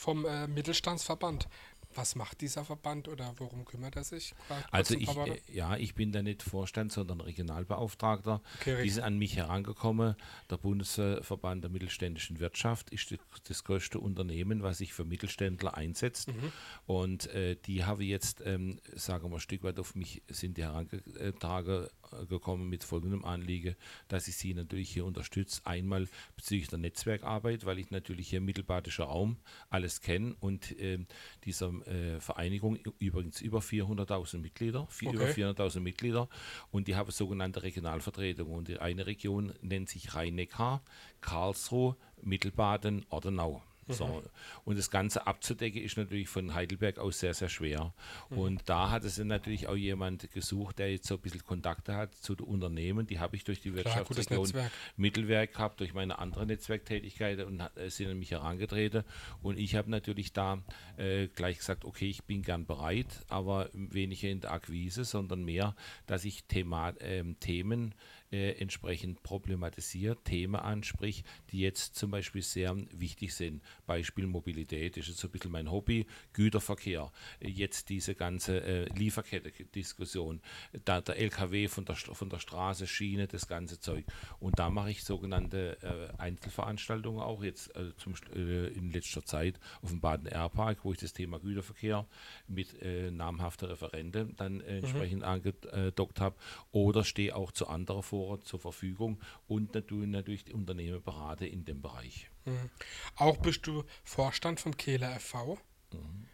vom 0.00 0.24
äh, 0.24 0.48
Mittelstandsverband. 0.48 1.48
Was 1.94 2.14
macht 2.14 2.40
dieser 2.40 2.64
Verband 2.64 3.08
oder 3.08 3.34
worum 3.38 3.64
kümmert 3.64 3.96
er 3.96 4.04
sich? 4.04 4.32
Also 4.70 4.94
ich, 4.94 5.08
äh, 5.08 5.40
ja, 5.52 5.76
ich 5.76 5.96
bin 5.96 6.12
da 6.12 6.22
nicht 6.22 6.40
Vorstand, 6.40 6.92
sondern 6.92 7.20
Regionalbeauftragter. 7.20 8.40
Okay, 8.60 8.84
Die 8.84 8.90
sind 8.90 9.02
an 9.02 9.18
mich 9.18 9.36
herangekommen. 9.36 10.14
Der 10.48 10.56
Bundesverband 10.56 11.64
der 11.64 11.70
mittelständischen 11.70 12.38
Wirtschaft 12.38 12.90
ist 12.90 13.16
das 13.48 13.64
größte 13.64 13.98
Unternehmen, 13.98 14.62
was 14.62 14.78
sich 14.78 14.92
für 14.92 15.04
Mittelständler 15.04 15.74
einsetzt. 15.74 16.28
Mhm. 16.28 16.52
Und 16.86 17.26
äh, 17.34 17.56
die 17.56 17.84
habe 17.84 18.04
jetzt, 18.04 18.40
ähm, 18.46 18.78
sagen 18.94 19.28
wir, 19.28 19.38
ein 19.38 19.40
Stück 19.40 19.64
weit 19.64 19.80
auf 19.80 19.96
mich 19.96 20.22
sind 20.28 20.58
die 20.58 20.62
herangetragen 20.62 21.88
gekommen 22.28 22.68
mit 22.68 22.84
folgendem 22.84 23.24
Anliegen, 23.24 23.76
dass 24.08 24.28
ich 24.28 24.36
Sie 24.36 24.54
natürlich 24.54 24.90
hier 24.90 25.04
unterstütze. 25.04 25.60
Einmal 25.64 26.08
bezüglich 26.36 26.68
der 26.68 26.78
Netzwerkarbeit, 26.78 27.64
weil 27.64 27.78
ich 27.78 27.90
natürlich 27.90 28.28
hier 28.28 28.38
im 28.38 28.44
Mittelbadischer 28.44 29.04
Raum 29.04 29.36
alles 29.68 30.00
kenne 30.00 30.34
und 30.40 30.78
äh, 30.78 30.98
dieser 31.44 31.72
äh, 31.86 32.20
Vereinigung 32.20 32.76
übrigens 32.98 33.40
über 33.40 33.60
400.000 33.60 34.38
Mitglieder, 34.38 34.82
okay. 34.82 35.14
über 35.14 35.26
400.000 35.26 35.80
Mitglieder 35.80 36.28
und 36.70 36.88
die 36.88 36.96
haben 36.96 37.10
sogenannte 37.10 37.62
Regionalvertretung 37.62 38.50
und 38.50 38.68
die 38.68 38.78
eine 38.78 39.06
Region 39.06 39.52
nennt 39.62 39.88
sich 39.88 40.14
Rhein-Neckar, 40.14 40.82
Karlsruhe, 41.20 41.96
Mittelbaden, 42.22 43.06
Ordenau. 43.08 43.62
So. 43.92 44.06
Mhm. 44.06 44.22
Und 44.64 44.78
das 44.78 44.90
Ganze 44.90 45.26
abzudecken 45.26 45.82
ist 45.82 45.96
natürlich 45.96 46.28
von 46.28 46.54
Heidelberg 46.54 46.98
aus 46.98 47.20
sehr, 47.20 47.34
sehr 47.34 47.48
schwer. 47.48 47.92
Mhm. 48.28 48.38
Und 48.38 48.68
da 48.68 48.90
hat 48.90 49.04
es 49.04 49.18
natürlich 49.18 49.68
auch 49.68 49.76
jemand 49.76 50.30
gesucht, 50.32 50.78
der 50.78 50.92
jetzt 50.92 51.06
so 51.06 51.14
ein 51.14 51.20
bisschen 51.20 51.44
Kontakte 51.44 51.94
hat 51.94 52.14
zu 52.14 52.34
den 52.34 52.46
Unternehmen. 52.46 53.06
Die 53.06 53.18
habe 53.18 53.36
ich 53.36 53.44
durch 53.44 53.60
die 53.60 53.74
Wirtschaftsregion 53.74 54.50
Mittelwerk 54.96 55.52
gehabt, 55.54 55.80
durch 55.80 55.94
meine 55.94 56.18
andere 56.18 56.46
Netzwerktätigkeit 56.46 57.40
und 57.40 57.60
äh, 57.60 57.90
sind 57.90 58.10
an 58.10 58.18
mich 58.18 58.30
herangetreten. 58.30 59.04
Und 59.42 59.58
ich 59.58 59.74
habe 59.74 59.90
natürlich 59.90 60.32
da 60.32 60.62
äh, 60.96 61.28
gleich 61.28 61.58
gesagt, 61.58 61.84
okay, 61.84 62.08
ich 62.08 62.24
bin 62.24 62.42
gern 62.42 62.66
bereit, 62.66 63.24
aber 63.28 63.68
weniger 63.72 64.28
in 64.28 64.40
der 64.40 64.52
Akquise, 64.52 65.04
sondern 65.04 65.44
mehr, 65.44 65.74
dass 66.06 66.24
ich 66.24 66.44
Thema, 66.44 66.90
äh, 67.00 67.24
Themen 67.40 67.94
äh, 68.32 68.52
entsprechend 68.52 69.22
problematisiert, 69.22 70.24
Themen 70.24 70.56
anspricht, 70.56 71.26
die 71.50 71.60
jetzt 71.60 71.96
zum 71.96 72.10
Beispiel 72.10 72.42
sehr 72.42 72.76
wichtig 72.92 73.34
sind. 73.34 73.62
Beispiel 73.86 74.26
Mobilität 74.26 74.96
ist 74.96 75.08
jetzt 75.08 75.18
so 75.18 75.28
ein 75.28 75.32
bisschen 75.32 75.50
mein 75.50 75.70
Hobby, 75.70 76.06
Güterverkehr, 76.32 77.10
jetzt 77.40 77.88
diese 77.88 78.14
ganze 78.14 78.62
äh, 78.62 78.84
Lieferkette-Diskussion, 78.94 80.40
da 80.84 81.00
der 81.00 81.16
LKW 81.16 81.68
von 81.68 81.84
der, 81.84 81.96
von 81.96 82.28
der 82.28 82.38
Straße, 82.38 82.86
Schiene, 82.86 83.26
das 83.26 83.48
ganze 83.48 83.80
Zeug. 83.80 84.04
Und 84.38 84.58
da 84.58 84.70
mache 84.70 84.92
ich 84.92 85.02
sogenannte 85.02 85.78
äh, 85.82 86.20
Einzelveranstaltungen 86.20 87.20
auch 87.20 87.42
jetzt 87.42 87.74
äh, 87.74 87.96
zum, 87.96 88.14
äh, 88.34 88.68
in 88.68 88.92
letzter 88.92 89.24
Zeit 89.24 89.58
auf 89.82 89.90
dem 89.90 90.00
Baden 90.00 90.26
Airpark, 90.26 90.84
wo 90.84 90.92
ich 90.92 90.98
das 90.98 91.12
Thema 91.12 91.40
Güterverkehr 91.40 92.06
mit 92.46 92.80
äh, 92.80 93.10
namhaften 93.10 93.68
Referenten 93.68 94.36
dann 94.36 94.54
mhm. 94.54 94.64
entsprechend 94.66 95.20
mhm. 95.20 95.24
angedockt 95.24 96.20
habe 96.20 96.36
oder 96.70 97.04
stehe 97.04 97.34
auch 97.34 97.50
zu 97.52 97.66
anderen 97.66 98.02
vor 98.02 98.19
Investoren 98.20 98.42
zur 98.42 98.60
Verfügung 98.60 99.18
und 99.48 99.74
natürlich 99.74 100.44
die 100.44 100.52
Unternehmen 100.52 101.02
berate 101.02 101.46
in 101.46 101.64
dem 101.64 101.80
Bereich. 101.80 102.30
Mhm. 102.44 102.70
Auch 103.16 103.36
bist 103.38 103.66
du 103.66 103.84
Vorstand 104.04 104.60
vom 104.60 104.76
Kehler 104.76 105.18
FV. 105.18 105.58
Mhm. 105.92 106.26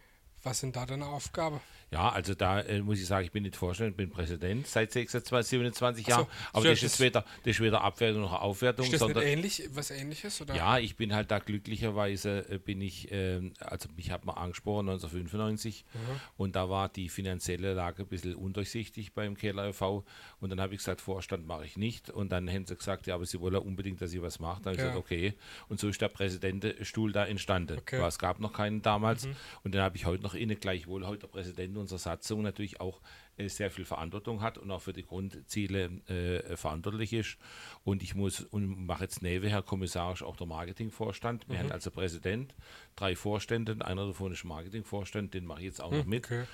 Was 0.42 0.60
sind 0.60 0.76
da 0.76 0.86
deine 0.86 1.06
Aufgaben? 1.06 1.60
Ja, 1.92 2.08
also 2.08 2.34
da 2.34 2.60
äh, 2.60 2.80
muss 2.80 2.98
ich 2.98 3.06
sagen, 3.06 3.24
ich 3.24 3.30
bin 3.30 3.44
nicht 3.44 3.54
Vorstand, 3.54 3.96
bin 3.96 4.10
Präsident 4.10 4.66
seit 4.66 4.90
26, 4.90 5.50
27 5.50 6.06
Jahren. 6.06 6.24
So, 6.24 6.58
aber 6.58 6.68
das 6.68 6.82
ist, 6.82 6.98
weder, 6.98 7.24
das 7.44 7.52
ist 7.52 7.60
weder 7.60 7.82
Abwertung 7.82 8.22
noch 8.22 8.32
Aufwertung. 8.32 8.84
Ist 8.84 8.94
das 8.94 9.00
sondern, 9.00 9.22
ähnlich, 9.22 9.62
was 9.72 9.92
ähnliches? 9.92 10.40
Oder? 10.40 10.56
Ja, 10.56 10.78
ich 10.78 10.96
bin 10.96 11.14
halt 11.14 11.30
da 11.30 11.38
glücklicherweise, 11.38 12.44
äh, 12.50 12.58
bin 12.58 12.80
ich, 12.80 13.12
äh, 13.12 13.52
also 13.60 13.88
mich 13.96 14.10
hat 14.10 14.24
man 14.24 14.36
angesprochen 14.36 14.88
1995 14.88 15.84
mhm. 15.94 15.98
und 16.36 16.56
da 16.56 16.68
war 16.68 16.88
die 16.88 17.08
finanzielle 17.08 17.72
Lage 17.72 18.02
ein 18.02 18.08
bisschen 18.08 18.34
undurchsichtig 18.34 19.12
beim 19.12 19.36
Keller 19.36 19.68
e.V. 19.68 20.04
und 20.40 20.50
dann 20.50 20.60
habe 20.60 20.74
ich 20.74 20.78
gesagt, 20.78 21.00
Vorstand 21.00 21.46
mache 21.46 21.66
ich 21.66 21.76
nicht 21.76 22.10
und 22.10 22.32
dann 22.32 22.50
haben 22.50 22.66
sie 22.66 22.74
gesagt, 22.74 23.06
ja, 23.06 23.14
aber 23.14 23.26
sie 23.26 23.40
wollen 23.40 23.56
unbedingt, 23.56 24.00
dass 24.00 24.12
ich 24.12 24.20
was 24.20 24.40
mache. 24.40 24.60
Dann 24.60 24.72
habe 24.72 24.74
ich 24.74 24.78
ja. 24.80 24.88
gesagt, 24.88 25.04
okay. 25.04 25.34
Und 25.68 25.78
so 25.78 25.88
ist 25.88 26.00
der 26.00 26.08
Präsidentenstuhl 26.08 27.12
da 27.12 27.24
entstanden. 27.26 27.78
Okay. 27.78 28.04
es 28.04 28.18
gab 28.18 28.40
noch 28.40 28.52
keinen 28.52 28.82
damals 28.82 29.26
mhm. 29.26 29.36
und 29.62 29.74
den 29.74 29.82
habe 29.82 29.96
ich 29.96 30.04
heute 30.04 30.24
noch 30.24 30.34
inne, 30.34 30.56
gleichwohl 30.56 31.06
heute 31.06 31.20
der 31.20 31.28
Präsident 31.28 31.75
unserer 31.76 31.98
Satzung 31.98 32.42
natürlich 32.42 32.80
auch 32.80 33.00
äh, 33.36 33.48
sehr 33.48 33.70
viel 33.70 33.84
Verantwortung 33.84 34.40
hat 34.40 34.58
und 34.58 34.70
auch 34.70 34.82
für 34.82 34.92
die 34.92 35.04
Grundziele 35.04 35.90
äh, 36.08 36.56
verantwortlich 36.56 37.12
ist. 37.12 37.38
Und 37.84 38.02
ich 38.02 38.14
muss 38.14 38.40
und 38.40 38.86
mache 38.86 39.04
jetzt 39.04 39.22
nebenher 39.22 39.62
kommissarisch 39.62 40.22
auch 40.22 40.36
der 40.36 40.46
Marketingvorstand. 40.46 41.48
Wir 41.48 41.56
mhm. 41.56 41.64
haben 41.64 41.72
also 41.72 41.90
Präsident, 41.90 42.54
drei 42.96 43.16
Vorstände, 43.16 43.76
einer 43.84 44.06
davon 44.06 44.32
ist 44.32 44.44
Marketingvorstand, 44.44 45.34
den 45.34 45.46
mache 45.46 45.60
ich 45.60 45.66
jetzt 45.66 45.80
auch 45.80 45.90
noch 45.90 46.02
hm, 46.02 46.10
mit. 46.10 46.24
Okay. 46.26 46.44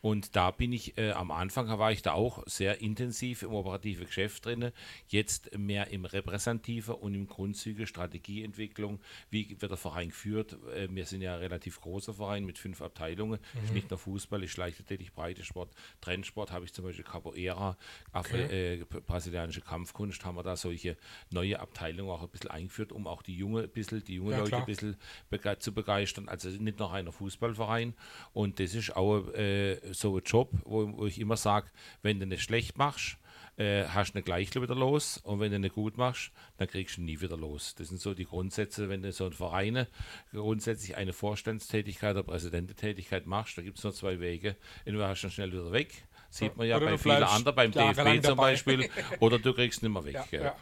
Und 0.00 0.36
da 0.36 0.50
bin 0.50 0.72
ich, 0.72 0.98
äh, 0.98 1.12
am 1.12 1.30
Anfang 1.30 1.66
war 1.78 1.92
ich 1.92 2.02
da 2.02 2.12
auch 2.12 2.42
sehr 2.46 2.80
intensiv 2.80 3.42
im 3.42 3.52
operativen 3.52 4.06
Geschäft 4.06 4.46
drin, 4.46 4.72
jetzt 5.08 5.56
mehr 5.56 5.90
im 5.90 6.04
repräsentativen 6.04 6.94
und 6.94 7.14
im 7.14 7.26
Grundzüge 7.26 7.86
Strategieentwicklung. 7.86 9.00
Wie 9.30 9.56
wird 9.60 9.70
der 9.70 9.78
Verein 9.78 10.08
geführt? 10.08 10.56
Äh, 10.74 10.88
wir 10.90 11.06
sind 11.06 11.22
ja 11.22 11.34
ein 11.34 11.40
relativ 11.40 11.80
großer 11.80 12.14
Verein 12.14 12.44
mit 12.44 12.58
fünf 12.58 12.82
Abteilungen. 12.82 13.40
Mhm. 13.54 13.64
Ist 13.64 13.74
nicht 13.74 13.90
nur 13.90 13.98
Fußball, 13.98 14.42
ist 14.42 14.56
Leichtathletik, 14.56 15.14
Breitesport, 15.14 15.70
Trendsport, 16.00 16.52
habe 16.52 16.64
ich 16.64 16.72
zum 16.72 16.84
Beispiel 16.84 17.04
Capoeira, 17.04 17.76
okay. 18.12 18.74
äh, 18.80 18.84
brasilianische 18.84 19.60
Kampfkunst, 19.60 20.24
haben 20.24 20.36
wir 20.36 20.42
da 20.42 20.56
solche 20.56 20.96
neue 21.30 21.60
Abteilungen 21.60 22.10
auch 22.10 22.22
ein 22.22 22.28
bisschen 22.28 22.50
eingeführt, 22.50 22.92
um 22.92 23.06
auch 23.06 23.22
die 23.22 23.36
junge 23.36 23.68
bisschen, 23.68 24.04
die 24.04 24.14
junge 24.14 24.32
ja, 24.32 24.38
Leute 24.38 24.50
klar. 24.50 24.60
ein 24.62 24.66
bisschen 24.66 24.96
bege 25.30 25.58
zu 25.58 25.72
begeistern. 25.72 26.28
Also 26.28 26.48
nicht 26.48 26.78
noch 26.78 26.92
einer 26.92 27.12
Fußballverein. 27.12 27.94
Und 28.32 28.60
das 28.60 28.74
ist 28.74 28.94
auch 28.96 29.28
äh, 29.34 29.77
so 29.92 30.16
ein 30.16 30.22
Job, 30.24 30.50
wo, 30.64 30.96
wo 30.96 31.06
ich 31.06 31.20
immer 31.20 31.36
sage, 31.36 31.68
wenn 32.02 32.20
du 32.20 32.26
nicht 32.26 32.42
schlecht 32.42 32.78
machst, 32.78 33.18
äh, 33.58 33.84
hast 33.88 34.12
du 34.12 34.18
ihn 34.18 34.24
gleich 34.24 34.54
wieder 34.54 34.74
los 34.74 35.18
und 35.18 35.40
wenn 35.40 35.50
du 35.50 35.58
nicht 35.58 35.74
gut 35.74 35.96
machst, 35.96 36.30
dann 36.58 36.68
kriegst 36.68 36.96
du 36.96 37.00
ihn 37.00 37.06
nie 37.06 37.20
wieder 37.20 37.36
los. 37.36 37.74
Das 37.74 37.88
sind 37.88 38.00
so 38.00 38.14
die 38.14 38.24
Grundsätze, 38.24 38.88
wenn 38.88 39.02
du 39.02 39.12
so 39.12 39.26
ein 39.26 39.32
Verein 39.32 39.86
grundsätzlich 40.32 40.96
eine 40.96 41.12
Vorstandstätigkeit 41.12 42.12
oder 42.12 42.22
Präsidententätigkeit 42.22 43.26
machst, 43.26 43.58
da 43.58 43.62
gibt 43.62 43.78
es 43.78 43.84
nur 43.84 43.92
zwei 43.92 44.20
Wege. 44.20 44.56
Entweder 44.84 45.08
hast 45.08 45.22
du 45.22 45.26
ihn 45.26 45.30
schnell 45.32 45.52
wieder 45.52 45.72
weg, 45.72 45.92
sieht 46.30 46.56
man 46.56 46.68
ja 46.68 46.76
oder 46.76 46.86
bei 46.86 46.98
vielen 46.98 47.22
anderen, 47.24 47.56
beim 47.56 47.72
DFB 47.72 48.24
zum 48.24 48.36
Beispiel, 48.36 48.88
oder 49.20 49.38
du 49.38 49.52
kriegst 49.52 49.82
ihn 49.82 49.92
nicht 49.92 50.04
mehr 50.04 50.04
weg. 50.04 50.32
Ja, 50.32 50.40
ja. 50.40 50.56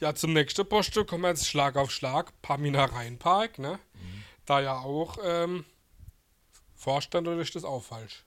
ja, 0.00 0.14
zum 0.14 0.32
nächsten 0.32 0.66
Posten 0.66 1.06
kommen 1.06 1.24
wir 1.24 1.28
jetzt 1.28 1.46
Schlag 1.46 1.76
auf 1.76 1.90
Schlag. 1.90 2.32
Pamina 2.40 2.86
Rheinpark, 2.86 3.58
ne? 3.58 3.78
Mhm. 3.94 4.24
Da 4.46 4.60
ja 4.60 4.78
auch 4.78 5.18
ähm, 5.22 5.66
Vorstand 6.74 7.28
oder 7.28 7.40
ist 7.40 7.54
das 7.54 7.64
auch 7.64 7.82
falsch? 7.82 8.24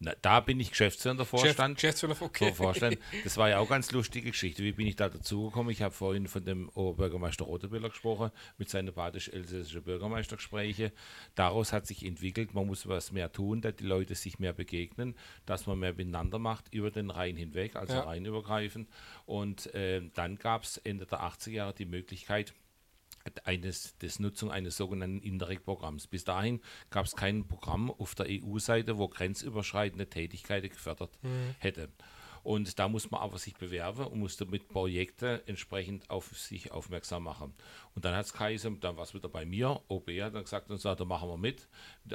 Na, 0.00 0.14
da 0.22 0.40
bin 0.40 0.60
ich 0.60 0.70
Geschäftsführer 0.70 1.24
Vorstand. 1.24 1.76
Geschäftsführer, 1.76 2.14
okay. 2.20 2.52
Vorstand. 2.52 2.98
Das 3.24 3.36
war 3.36 3.48
ja 3.48 3.58
auch 3.58 3.68
ganz 3.68 3.90
lustige 3.90 4.30
Geschichte. 4.30 4.62
Wie 4.62 4.72
bin 4.72 4.86
ich 4.86 4.94
da 4.94 5.08
dazugekommen? 5.08 5.72
Ich 5.72 5.82
habe 5.82 5.92
vorhin 5.92 6.28
von 6.28 6.44
dem 6.44 6.68
Oberbürgermeister 6.68 7.44
Rotebüller 7.44 7.88
gesprochen, 7.88 8.30
mit 8.58 8.68
seinen 8.68 8.92
badisch-elsässischen 8.94 9.82
Bürgermeistergespräche. 9.82 10.92
Daraus 11.34 11.72
hat 11.72 11.86
sich 11.86 12.04
entwickelt, 12.04 12.54
man 12.54 12.66
muss 12.66 12.86
was 12.86 13.10
mehr 13.10 13.32
tun, 13.32 13.60
dass 13.60 13.74
die 13.74 13.86
Leute 13.86 14.14
sich 14.14 14.38
mehr 14.38 14.52
begegnen, 14.52 15.16
dass 15.46 15.66
man 15.66 15.80
mehr 15.80 15.94
miteinander 15.94 16.38
macht 16.38 16.72
über 16.72 16.92
den 16.92 17.10
Rhein 17.10 17.36
hinweg, 17.36 17.74
also 17.74 17.94
ja. 17.94 18.00
rheinübergreifend. 18.00 18.88
Und 19.26 19.74
äh, 19.74 20.02
dann 20.14 20.36
gab 20.36 20.62
es 20.62 20.76
Ende 20.76 21.06
der 21.06 21.22
80er 21.22 21.50
Jahre 21.50 21.74
die 21.74 21.86
Möglichkeit, 21.86 22.54
eines, 23.46 23.96
des 23.98 24.20
Nutzung 24.20 24.50
eines 24.50 24.76
sogenannten 24.76 25.20
Interreg-Programms. 25.20 26.06
Bis 26.06 26.24
dahin 26.24 26.60
gab 26.90 27.06
es 27.06 27.16
kein 27.16 27.46
Programm 27.46 27.90
auf 27.90 28.14
der 28.14 28.26
EU-Seite, 28.28 28.98
wo 28.98 29.08
grenzüberschreitende 29.08 30.08
Tätigkeiten 30.08 30.70
gefördert 30.70 31.10
mhm. 31.22 31.54
hätte. 31.58 31.88
Und 32.42 32.78
da 32.78 32.88
muss 32.88 33.10
man 33.10 33.20
aber 33.20 33.38
sich 33.38 33.54
bewerben 33.54 34.06
und 34.06 34.18
musste 34.18 34.46
mit 34.46 34.68
Projekten 34.68 35.40
entsprechend 35.46 36.08
auf 36.10 36.36
sich 36.36 36.72
aufmerksam 36.72 37.24
machen. 37.24 37.54
Und 37.94 38.04
dann 38.04 38.14
hat 38.14 38.26
es 38.26 38.32
geheißen, 38.32 38.80
dann 38.80 38.96
war 38.96 39.04
es 39.04 39.14
wieder 39.14 39.28
bei 39.28 39.44
mir, 39.44 39.80
OB 39.88 40.08
hat 40.20 40.34
dann 40.34 40.44
gesagt 40.44 40.70
und 40.70 40.78
sagt, 40.78 41.00
da 41.00 41.04
machen 41.04 41.28
wir 41.28 41.36
mit, 41.36 41.68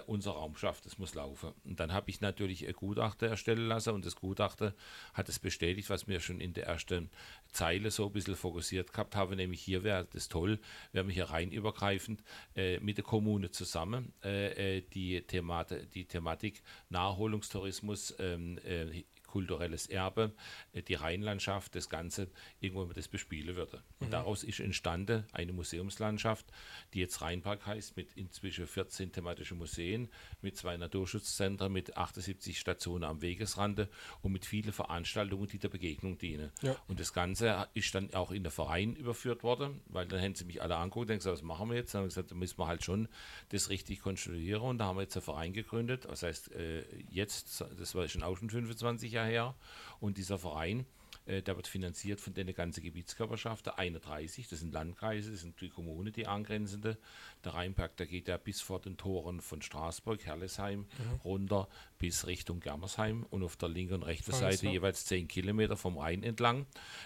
unser 0.07 0.31
Raumschaff, 0.31 0.81
das 0.81 0.97
muss 0.97 1.13
laufen. 1.13 1.51
Und 1.65 1.79
dann 1.79 1.91
habe 1.91 2.09
ich 2.09 2.21
natürlich 2.21 2.67
ein 2.67 2.73
Gutachter 2.73 3.27
erstellen 3.27 3.67
lassen 3.67 3.93
und 3.93 4.05
das 4.05 4.15
Gutachter 4.15 4.73
hat 5.13 5.29
es 5.29 5.39
bestätigt, 5.39 5.89
was 5.89 6.07
mir 6.07 6.19
schon 6.19 6.39
in 6.39 6.53
der 6.53 6.67
ersten 6.67 7.09
Zeile 7.51 7.91
so 7.91 8.05
ein 8.05 8.13
bisschen 8.13 8.35
fokussiert 8.35 8.93
gehabt 8.93 9.15
habe, 9.15 9.35
nämlich 9.35 9.61
hier 9.61 9.83
wäre 9.83 10.07
das 10.11 10.29
toll, 10.29 10.59
wenn 10.91 11.07
wir 11.07 11.13
hier 11.13 11.25
rein 11.25 11.51
übergreifend 11.51 12.23
äh, 12.55 12.79
mit 12.79 12.97
der 12.97 13.03
Kommune 13.03 13.51
zusammen 13.51 14.13
äh, 14.23 14.77
äh 14.77 14.81
die, 14.93 15.21
Themat 15.21 15.75
die 15.93 16.05
Thematik 16.05 16.63
Naherholungstourismus 16.89 18.15
ähm, 18.19 18.57
äh, 18.65 19.03
kulturelles 19.33 19.87
Erbe, 19.87 20.31
äh, 20.73 20.83
die 20.83 20.93
Rheinlandschaft, 20.93 21.73
das 21.73 21.89
Ganze 21.89 22.29
irgendwann 22.59 22.93
das 22.93 23.07
bespielen 23.07 23.55
würde. 23.55 23.81
Und 24.03 24.10
mhm. 24.10 24.12
daraus 24.12 24.43
ist 24.43 24.60
entstanden 24.60 25.24
eine 25.31 25.53
Museumslandschaft, 25.53 26.45
die 26.93 27.00
jetzt 27.00 27.22
Rheinpark 27.22 27.65
heißt, 27.65 27.95
mit 27.95 28.13
inzwischen 28.15 28.67
14 28.67 29.13
thematischen 29.13 29.57
Museen, 29.57 30.10
mit 30.41 30.57
zwei 30.57 30.75
Naturschutzzentren, 30.75 31.72
mit 31.72 31.95
78 31.95 32.60
Stationen 32.60 33.05
am 33.05 33.22
Wegesrande 33.22 33.88
und 34.22 34.33
mit 34.33 34.45
vielen 34.45 34.74
Veranstaltungen, 34.74 35.48
die 35.48 35.57
der 35.57 35.69
Begegnung 35.69 36.17
dienen. 36.17 36.51
Ja. 36.62 36.75
Und 36.88 37.00
das 37.00 37.13
Ganze 37.13 37.67
ist 37.74 37.95
dann 37.95 38.13
auch 38.13 38.31
in 38.31 38.43
der 38.43 38.51
Verein 38.51 38.93
überführt 38.95 39.41
worden, 39.43 39.79
weil 39.86 40.05
dann 40.05 40.22
haben 40.22 40.36
sie 40.36 40.43
mich 40.43 40.62
alle 40.62 40.75
angeguckt 40.75 41.10
und 41.10 41.17
gesagt, 41.17 41.38
was 41.38 41.43
machen 41.43 41.69
wir 41.69 41.77
jetzt? 41.77 41.93
Dann 41.93 42.00
haben 42.00 42.05
wir 42.05 42.10
gesagt, 42.10 42.31
da 42.31 42.36
müssen 42.36 42.60
wir 42.60 42.67
halt 42.67 42.83
schon 42.83 43.07
das 43.50 43.69
richtig 43.69 44.01
konstruieren 44.01 44.63
und 44.63 44.79
da 44.79 44.86
haben 44.86 44.98
wir 44.98 45.03
jetzt 45.03 45.15
einen 45.15 45.24
Verein 45.24 45.53
gegründet. 45.53 46.05
Das 46.05 46.24
heißt, 46.24 46.51
äh, 46.51 46.83
jetzt, 47.10 47.63
das 47.77 47.95
war 47.95 48.05
schon 48.10 48.24
auch 48.24 48.36
schon 48.38 48.50
25 48.50 49.13
Jahre 49.13 49.29
her. 49.29 49.55
Und 50.01 50.17
dieser 50.17 50.38
Verein 50.38 50.86
Äh, 51.25 51.41
der 51.41 51.55
wird 51.55 51.67
finanziert 51.67 52.21
von 52.21 52.33
den 52.33 52.53
ganzen 52.53 52.83
Gebietskörperschaften, 52.83 53.73
31, 53.73 54.47
das 54.47 54.59
sind 54.59 54.73
Landkreise, 54.73 55.31
das 55.31 55.41
sind 55.41 55.59
die 55.61 55.69
Kommunen, 55.69 56.11
die 56.11 56.27
angrenzende. 56.27 56.97
Der 57.43 57.53
Rheinberg, 57.53 57.95
der 57.97 58.07
geht 58.07 58.27
ja 58.27 58.37
bis 58.37 58.61
vor 58.61 58.79
den 58.79 58.97
Toren 58.97 59.41
von 59.41 59.61
Straßburg, 59.61 60.25
Herlesheim, 60.25 60.79
mhm. 60.79 61.21
runter 61.23 61.67
bis 61.97 62.27
Richtung 62.27 62.59
Germersheim 62.59 63.25
und 63.29 63.43
auf 63.43 63.55
der 63.55 63.69
linken 63.69 63.95
und 63.95 64.03
rechten 64.03 64.33
Seite 64.33 64.67
jeweils 64.67 65.05
10 65.05 65.27
Kilometer 65.27 65.77
vom 65.77 65.97
Rhein 65.97 66.23
entlang. 66.23 66.65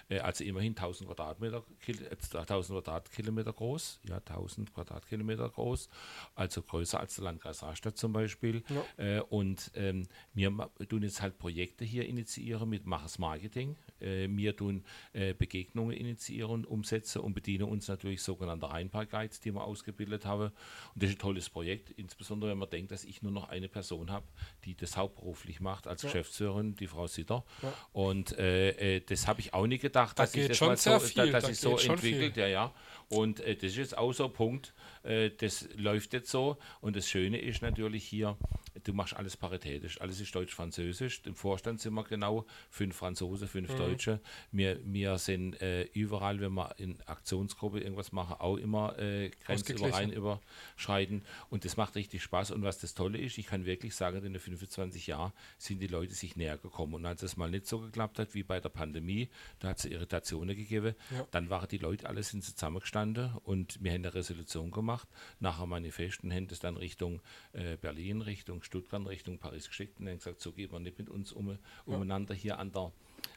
Äh, 0.10 0.20
also 0.20 0.44
immerhin 0.44 0.72
1000 0.72 1.08
Quadratmeter, 1.08 1.64
1000 2.34 2.84
Quadratkilometer 2.84 3.54
groß, 3.54 4.00
ja, 4.10 4.18
1000 4.18 4.74
Quadratkilometer 4.74 5.50
groß, 5.50 5.90
also 6.36 6.62
größer 6.62 7.00
als 7.00 7.16
der 7.16 7.26
Landkreis 7.26 7.62
Rastatt 7.62 7.98
zum 7.98 8.14
Beispiel. 8.14 8.64
Ja. 8.70 9.18
Äh, 9.18 9.22
und 9.22 9.72
ähm, 9.76 10.08
wir 10.34 10.70
tun 10.90 11.04
jetzt 11.04 11.22
halt 11.22 11.38
Projekte 11.38 11.86
hier 11.86 12.08
initiieren 12.08 12.70
mit 12.70 12.86
Machers 12.86 13.20
Marketing. 13.20 13.76
Äh, 14.02 14.28
wir 14.30 14.56
tun 14.56 14.84
äh, 15.14 15.34
Begegnungen 15.34 15.96
initiieren, 15.96 16.66
umsetzen 16.66 17.22
und 17.22 17.34
bedienen 17.34 17.64
uns 17.64 17.88
natürlich 17.88 18.22
sogenannter 18.22 18.68
Rheinpark-Guides, 18.68 19.40
die 19.40 19.54
wir 19.54 19.64
ausgebildet 19.64 20.26
haben. 20.26 20.52
Und 20.94 21.04
das 21.04 21.10
ist 21.10 21.18
ein 21.18 21.20
tolles 21.20 21.50
Projekt, 21.50 21.92
insbesondere 21.92 22.52
wenn 22.52 22.58
man 22.58 22.70
denkt, 22.70 22.92
dass 22.92 23.04
ich 23.04 23.22
nur 23.22 23.32
noch 23.32 23.50
eine 23.50 23.68
Person 23.68 24.12
habe, 24.12 24.26
die 24.66 24.76
das 24.76 24.98
hauptberuflich 24.98 25.60
macht 25.60 25.88
als 25.88 26.02
ja. 26.04 26.10
Geschäftsführerin, 26.10 26.76
die 26.76 26.88
Frau 26.88 27.08
Sitter. 27.08 27.44
Ja. 27.62 27.74
Und 27.94 28.38
äh, 28.38 28.98
äh, 28.98 29.02
das 29.02 29.28
habe 29.28 29.40
ich 29.40 29.54
auch 29.54 29.68
nicht 29.68 29.82
gedacht, 29.82 30.18
da 30.20 30.24
dass 30.24 30.36
ich 30.36 30.48
das 30.48 30.62
mal 30.62 30.78
so, 30.78 31.00
viel, 31.00 31.32
dass 31.32 31.44
da 31.44 31.50
ich 31.50 31.60
so 31.60 31.78
entwickelt, 31.78 32.38
ja, 32.38 32.48
ja. 32.48 32.74
Und 33.10 33.40
äh, 33.40 33.56
das 33.56 33.72
ist 33.72 33.78
jetzt 33.78 33.98
auch 33.98 34.12
so 34.12 34.26
ein 34.26 34.34
Punkt, 34.34 34.74
äh, 35.04 35.32
das 35.32 35.68
läuft 35.76 36.14
jetzt 36.14 36.30
so. 36.30 36.58
Und 36.82 36.96
das 36.96 37.10
Schöne 37.10 37.40
ist 37.40 37.62
natürlich 37.62 38.04
hier, 38.04 38.38
du 38.84 38.94
machst 38.94 39.16
alles 39.16 39.38
paritätisch, 39.38 40.02
alles 40.02 40.20
ist 40.20 40.36
deutsch-französisch. 40.36 41.22
Im 41.26 41.36
Vorstand 41.36 41.80
sind 41.80 41.94
wir 41.94 42.04
genau 42.04 42.46
fünf 42.70 42.96
Franzosen, 42.96 43.48
fünf 43.48 43.72
mhm. 43.74 43.78
Deutsche. 43.78 43.87
Wir, 44.52 44.80
wir 44.84 45.18
sind 45.18 45.62
äh, 45.62 45.84
überall, 45.94 46.40
wenn 46.40 46.54
wir 46.54 46.76
in 46.78 46.98
Aktionsgruppe 47.06 47.80
irgendwas 47.80 48.12
machen, 48.12 48.36
auch 48.40 48.58
immer 48.58 48.98
äh, 49.00 49.30
grenzüberrein 49.46 50.12
überschreiten. 50.12 51.24
Und 51.50 51.66
das 51.66 51.78
macht 51.78 51.96
richtig 51.96 52.24
Spaß. 52.24 52.52
Und 52.52 52.64
was 52.64 52.80
das 52.80 52.94
Tolle 52.94 53.18
ist, 53.18 53.38
ich 53.38 53.48
kann 53.48 53.66
wirklich 53.66 53.96
sagen, 53.96 54.24
in 54.24 54.34
den 54.34 54.40
25 54.40 55.08
Jahren 55.08 55.32
sind 55.58 55.80
die 55.80 55.88
Leute 55.88 56.14
sich 56.14 56.36
näher 56.36 56.58
gekommen. 56.58 56.96
Und 56.96 57.06
als 57.06 57.24
es 57.24 57.38
mal 57.38 57.50
nicht 57.50 57.68
so 57.68 57.80
geklappt 57.80 58.20
hat 58.20 58.34
wie 58.34 58.44
bei 58.44 58.60
der 58.60 58.70
Pandemie, 58.70 59.30
da 59.60 59.70
hat 59.70 59.80
es 59.80 59.86
Irritationen 59.86 60.56
gegeben, 60.56 60.96
ja. 61.12 61.28
dann 61.32 61.50
waren 61.50 61.68
die 61.68 61.78
Leute 61.78 62.08
alle 62.08 62.24
sind 62.24 62.44
zusammengestanden 62.44 63.34
und 63.44 63.84
wir 63.84 63.92
haben 63.92 64.02
eine 64.02 64.14
Resolution 64.14 64.72
gemacht, 64.72 65.08
nachher 65.40 65.66
Manifest 65.66 66.24
und 66.24 66.34
haben 66.34 66.48
das 66.48 66.60
dann 66.60 66.78
Richtung 66.78 67.22
äh, 67.54 67.78
Berlin, 67.78 68.22
Richtung 68.22 68.64
Stuttgart, 68.64 69.06
Richtung 69.08 69.38
Paris 69.38 69.68
geschickt 69.68 70.00
und 70.00 70.08
haben 70.08 70.18
gesagt, 70.18 70.42
so 70.42 70.52
geht 70.52 70.72
man 70.72 70.84
nicht 70.84 70.98
mit 70.98 71.10
uns 71.10 71.32
um, 71.32 71.58
umeinander 71.86 72.34
hier 72.34 72.60
an 72.60 72.72
der 72.72 72.92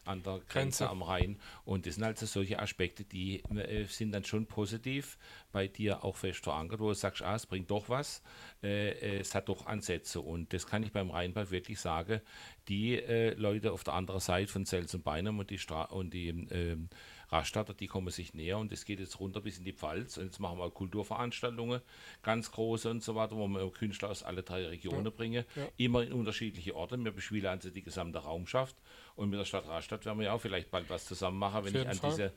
an 0.04 0.22
der 0.22 0.34
Grenze, 0.34 0.49
Grenze, 0.49 0.90
am 0.90 1.02
Rhein. 1.02 1.38
Und 1.64 1.87
das 1.87 1.94
sind 1.96 2.04
also 2.04 2.26
solche 2.26 2.58
Aspekte, 2.58 3.04
die 3.04 3.42
äh, 3.54 3.84
sind 3.87 4.12
dann 4.12 4.25
schon 4.25 4.46
positiv 4.46 5.18
bei 5.52 5.68
dir 5.68 6.04
auch 6.04 6.16
fest 6.16 6.44
verankert, 6.44 6.80
wo 6.80 6.88
du 6.88 6.94
sagst, 6.94 7.22
ah, 7.22 7.34
es 7.34 7.46
bringt 7.46 7.70
doch 7.70 7.88
was, 7.88 8.22
äh, 8.62 8.90
äh, 8.90 9.20
es 9.20 9.34
hat 9.34 9.49
doch 9.49 9.66
Ansätze. 9.66 10.20
Und 10.20 10.52
das 10.52 10.66
kann 10.66 10.82
ich 10.82 10.92
beim 10.92 11.10
Rheinbad 11.10 11.50
wirklich 11.50 11.80
sagen. 11.80 12.20
Die 12.68 12.96
äh, 12.96 13.34
Leute 13.34 13.72
auf 13.72 13.84
der 13.84 13.94
anderen 13.94 14.20
Seite 14.20 14.50
von 14.50 14.64
Sels 14.64 14.94
und 14.94 15.04
Beinum 15.04 15.38
und 15.38 15.50
die, 15.50 15.58
Stra 15.58 15.84
und 15.84 16.12
die 16.14 16.28
ähm, 16.28 16.88
Rastatter, 17.30 17.75
die 17.75 17.87
kommen 17.87 18.10
sich 18.10 18.34
näher 18.34 18.58
und 18.58 18.72
es 18.72 18.84
geht 18.84 19.00
jetzt 19.00 19.20
runter 19.20 19.40
bis 19.40 19.58
in 19.58 19.64
die 19.64 19.72
Pfalz 19.72 20.16
und 20.16 20.25
jetzt 20.25 20.40
machen 20.40 20.58
wir 20.58 20.70
Kulturveranstaltungen, 20.70 21.80
ganz 22.22 22.50
große 22.50 22.90
und 22.90 23.02
so 23.02 23.14
weiter, 23.14 23.37
wo 23.37 23.46
wir 23.46 23.70
Künstler 23.70 24.10
aus 24.10 24.22
alle 24.22 24.42
drei 24.42 24.66
Regionen 24.66 25.04
ja. 25.04 25.10
bringen, 25.10 25.44
ja. 25.54 25.68
immer 25.76 26.02
in 26.02 26.12
unterschiedliche 26.12 26.75
Orte. 26.75 26.99
Wir 26.99 27.12
bespielen 27.12 27.46
also 27.46 27.70
die 27.70 27.82
gesamte 27.82 28.18
Raumschaft 28.18 28.76
und 29.21 29.31
mit 29.31 29.39
der 29.39 29.45
Stadt 29.45 29.69
Rastatt 29.69 30.05
werden 30.07 30.19
wir 30.19 30.27
ja 30.27 30.33
auch 30.33 30.41
vielleicht 30.41 30.71
bald 30.71 30.89
was 30.89 31.05
zusammen 31.05 31.39
machen, 31.39 31.65
wenn 31.65 31.75
ich 31.75 31.87
an 31.87 31.97
Fall. 31.97 32.11
diese 32.11 32.33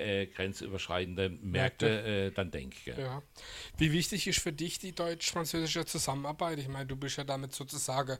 äh, 0.00 0.26
grenzüberschreitenden 0.26 1.40
Märkte 1.42 2.28
äh, 2.28 2.30
dann 2.30 2.50
denke. 2.50 2.94
Ja. 2.96 3.22
Wie 3.76 3.92
wichtig 3.92 4.26
ist 4.28 4.38
für 4.38 4.52
dich 4.52 4.78
die 4.78 4.94
deutsch-französische 4.94 5.84
Zusammenarbeit? 5.84 6.60
Ich 6.60 6.68
meine, 6.68 6.86
du 6.86 6.96
bist 6.96 7.18
ja 7.18 7.24
damit 7.24 7.54
sozusagen 7.54 8.18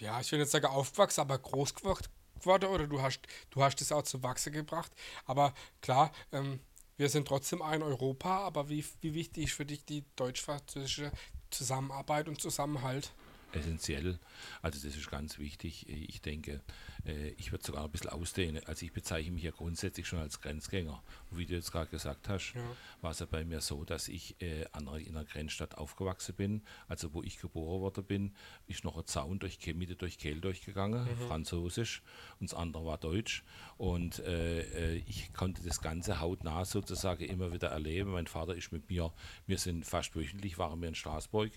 ja, 0.00 0.20
ich 0.20 0.30
will 0.32 0.40
nicht 0.40 0.50
sagen 0.50 0.66
aufgewachsen, 0.66 1.20
aber 1.20 1.38
groß 1.38 1.74
geworden 1.74 2.66
oder 2.66 2.86
du 2.86 3.00
hast, 3.00 3.20
du 3.50 3.62
hast 3.62 3.80
es 3.80 3.92
auch 3.92 4.02
zu 4.02 4.22
Wachse 4.22 4.50
gebracht. 4.50 4.92
Aber 5.24 5.54
klar, 5.80 6.12
ähm, 6.32 6.60
wir 6.96 7.08
sind 7.08 7.28
trotzdem 7.28 7.62
ein 7.62 7.82
Europa, 7.82 8.40
aber 8.40 8.68
wie, 8.68 8.84
wie 9.00 9.14
wichtig 9.14 9.44
ist 9.44 9.52
für 9.52 9.64
dich 9.64 9.84
die 9.84 10.04
deutsch-französische 10.16 11.12
Zusammenarbeit 11.50 12.28
und 12.28 12.40
Zusammenhalt? 12.40 13.12
essentiell. 13.52 14.18
Also 14.62 14.86
das 14.86 14.96
ist 14.96 15.10
ganz 15.10 15.38
wichtig. 15.38 15.88
Ich 15.88 16.20
denke, 16.20 16.60
ich 17.36 17.52
würde 17.52 17.64
sogar 17.64 17.84
ein 17.84 17.90
bisschen 17.90 18.10
ausdehnen. 18.10 18.62
Also 18.66 18.84
ich 18.86 18.92
bezeichne 18.92 19.32
mich 19.32 19.44
ja 19.44 19.50
grundsätzlich 19.50 20.06
schon 20.06 20.18
als 20.18 20.40
Grenzgänger. 20.40 21.02
Und 21.30 21.38
wie 21.38 21.46
du 21.46 21.54
jetzt 21.54 21.72
gerade 21.72 21.90
gesagt 21.90 22.28
hast, 22.28 22.54
ja. 22.54 22.62
war 23.00 23.10
es 23.12 23.20
ja 23.20 23.26
bei 23.26 23.44
mir 23.44 23.60
so, 23.60 23.84
dass 23.84 24.08
ich 24.08 24.40
äh, 24.40 24.62
in 24.62 24.88
einer 24.88 25.24
Grenzstadt 25.24 25.76
aufgewachsen 25.76 26.34
bin. 26.34 26.62
Also 26.88 27.14
wo 27.14 27.22
ich 27.22 27.38
geboren 27.38 27.80
worden 27.80 28.04
bin, 28.04 28.34
ist 28.66 28.84
noch 28.84 28.96
ein 28.96 29.06
Zaun 29.06 29.38
durch 29.38 29.58
Mitte 29.74 29.96
durch 29.96 30.18
Kehl 30.18 30.40
durchgegangen, 30.40 31.04
mhm. 31.04 31.26
französisch, 31.26 32.02
und 32.40 32.50
das 32.50 32.58
andere 32.58 32.84
war 32.84 32.98
deutsch. 32.98 33.44
Und 33.78 34.20
äh, 34.20 34.60
äh, 34.60 35.02
ich 35.06 35.32
konnte 35.32 35.62
das 35.62 35.80
Ganze 35.80 36.20
hautnah 36.20 36.64
sozusagen 36.64 37.24
immer 37.24 37.52
wieder 37.52 37.68
erleben. 37.68 38.12
Mein 38.12 38.26
Vater 38.26 38.54
ist 38.54 38.72
mit 38.72 38.88
mir, 38.88 39.12
wir 39.46 39.58
sind 39.58 39.84
fast 39.84 40.16
wöchentlich, 40.16 40.58
waren 40.58 40.80
wir 40.80 40.88
in 40.88 40.94
Straßburg 40.94 41.52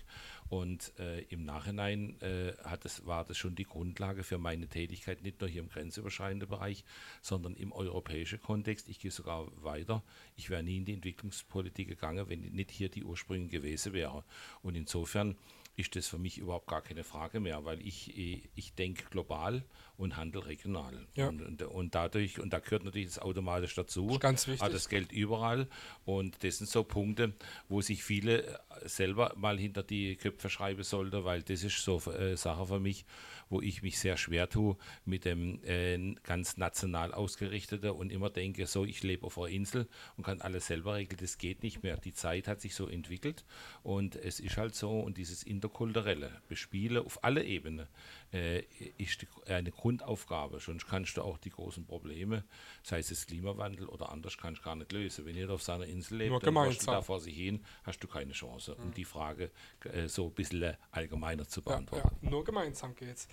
und 0.48 0.92
äh, 0.98 1.20
im 1.22 1.44
Nachhinein 1.44 2.20
äh, 2.20 2.52
hat 2.64 2.84
es, 2.84 3.06
war 3.06 3.24
das 3.24 3.38
schon 3.38 3.54
die 3.54 3.64
Grundlage 3.64 4.24
für 4.24 4.36
meine 4.38 4.66
Tätigkeit, 4.66 5.22
nicht 5.22 5.39
nur 5.40 5.50
hier 5.50 5.62
im 5.62 5.68
grenzüberschreitenden 5.68 6.48
Bereich, 6.48 6.84
sondern 7.22 7.54
im 7.54 7.72
europäischen 7.72 8.40
Kontext. 8.40 8.88
Ich 8.88 8.98
gehe 8.98 9.10
sogar 9.10 9.48
weiter. 9.62 10.02
Ich 10.36 10.50
wäre 10.50 10.62
nie 10.62 10.78
in 10.78 10.84
die 10.84 10.94
Entwicklungspolitik 10.94 11.88
gegangen, 11.88 12.28
wenn 12.28 12.40
nicht 12.40 12.70
hier 12.70 12.88
die 12.88 13.04
Ursprünge 13.04 13.48
gewesen 13.48 13.92
wäre. 13.92 14.24
Und 14.62 14.74
insofern 14.74 15.36
ist 15.76 15.96
das 15.96 16.06
für 16.06 16.18
mich 16.18 16.38
überhaupt 16.38 16.66
gar 16.66 16.82
keine 16.82 17.04
Frage 17.04 17.40
mehr, 17.40 17.64
weil 17.64 17.80
ich, 17.80 18.16
ich 18.54 18.74
denke 18.74 19.04
global 19.10 19.64
und 19.96 20.16
handle 20.16 20.46
regional. 20.46 21.06
Ja. 21.14 21.28
Und, 21.28 21.42
und, 21.42 21.62
und, 21.62 21.94
dadurch, 21.94 22.38
und 22.38 22.52
da 22.52 22.58
gehört 22.58 22.84
natürlich 22.84 23.08
das 23.08 23.18
automatisch 23.18 23.74
dazu, 23.74 24.06
das 24.08 24.20
ganz 24.20 24.46
wichtig. 24.46 24.62
hat 24.62 24.74
das 24.74 24.88
Geld 24.88 25.12
überall. 25.12 25.68
Und 26.04 26.42
das 26.44 26.58
sind 26.58 26.68
so 26.68 26.84
Punkte, 26.84 27.34
wo 27.68 27.80
sich 27.80 28.02
viele 28.02 28.60
selber 28.84 29.32
mal 29.36 29.58
hinter 29.58 29.82
die 29.82 30.16
Köpfe 30.16 30.48
schreiben 30.50 30.82
sollten, 30.82 31.24
weil 31.24 31.42
das 31.42 31.64
ist 31.64 31.82
so 31.82 31.98
äh, 32.10 32.36
Sache 32.36 32.66
für 32.66 32.80
mich, 32.80 33.04
wo 33.48 33.60
ich 33.60 33.82
mich 33.82 33.98
sehr 33.98 34.16
schwer 34.16 34.48
tue 34.48 34.76
mit 35.04 35.24
dem 35.24 35.62
äh, 35.64 36.14
ganz 36.22 36.56
national 36.56 37.12
ausgerichteten 37.12 37.90
und 37.90 38.12
immer 38.12 38.30
denke, 38.30 38.66
so, 38.66 38.84
ich 38.84 39.02
lebe 39.02 39.26
auf 39.26 39.38
einer 39.38 39.48
Insel 39.48 39.88
und 40.16 40.24
kann 40.24 40.40
alles 40.40 40.66
selber 40.66 40.94
regeln. 40.94 41.18
Das 41.20 41.38
geht 41.38 41.62
nicht 41.62 41.82
mehr. 41.82 41.96
Die 41.96 42.14
Zeit 42.14 42.48
hat 42.48 42.60
sich 42.60 42.74
so 42.74 42.88
entwickelt 42.88 43.44
und 43.82 44.16
es 44.16 44.40
ist 44.40 44.56
halt 44.56 44.74
so 44.74 45.00
und 45.00 45.18
dieses 45.18 45.42
interkulturelle 45.42 46.30
Bespielen 46.48 47.04
auf 47.04 47.24
alle 47.24 47.44
Ebenen 47.44 47.88
äh, 48.32 48.60
ist 48.98 49.22
die, 49.22 49.28
eine 49.50 49.70
Grundaufgabe. 49.70 50.60
Sonst 50.60 50.86
kannst 50.86 51.16
du 51.16 51.22
auch 51.22 51.38
die 51.38 51.50
großen 51.50 51.84
Probleme, 51.84 52.44
sei 52.82 53.00
es 53.00 53.26
Klimawandel 53.26 53.86
oder 53.86 54.10
anders, 54.10 54.38
kannst 54.38 54.60
du 54.60 54.64
gar 54.64 54.76
nicht 54.76 54.92
lösen. 54.92 55.26
Wenn 55.26 55.36
jeder 55.36 55.54
auf 55.54 55.62
seiner 55.62 55.86
Insel 55.86 56.18
lebt, 56.18 56.46
dann 56.46 56.54
du 56.54 56.86
da 56.86 57.02
vor 57.02 57.20
sich 57.20 57.36
hin, 57.36 57.64
hast 57.84 58.02
du 58.02 58.08
keine 58.08 58.32
Chance, 58.32 58.69
um 58.78 58.88
mhm. 58.88 58.94
die 58.94 59.04
Frage 59.04 59.50
äh, 59.84 60.08
so 60.08 60.26
ein 60.26 60.32
bisschen 60.32 60.76
allgemeiner 60.90 61.46
zu 61.46 61.62
beantworten. 61.62 62.16
Ja, 62.20 62.22
ja. 62.22 62.30
Nur 62.30 62.44
gemeinsam 62.44 62.94
geht's. 62.94 63.28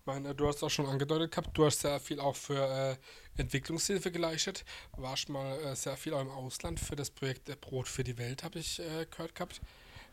Ich 0.00 0.06
meine, 0.06 0.34
du 0.34 0.48
hast 0.48 0.62
auch 0.62 0.70
schon 0.70 0.86
angedeutet 0.86 1.30
gehabt, 1.30 1.56
du 1.56 1.64
hast 1.64 1.80
sehr 1.80 2.00
viel 2.00 2.18
auch 2.18 2.34
für 2.34 2.98
äh, 3.36 3.40
Entwicklungshilfe 3.40 4.10
geleistet. 4.10 4.64
Warst 4.96 5.28
mal 5.28 5.58
äh, 5.60 5.76
sehr 5.76 5.96
viel 5.96 6.14
auch 6.14 6.20
im 6.20 6.30
Ausland 6.30 6.80
für 6.80 6.96
das 6.96 7.10
Projekt 7.10 7.60
Brot 7.60 7.86
für 7.86 8.02
die 8.02 8.18
Welt, 8.18 8.42
habe 8.42 8.58
ich 8.58 8.80
äh, 8.80 9.06
gehört 9.10 9.34
gehabt. 9.34 9.60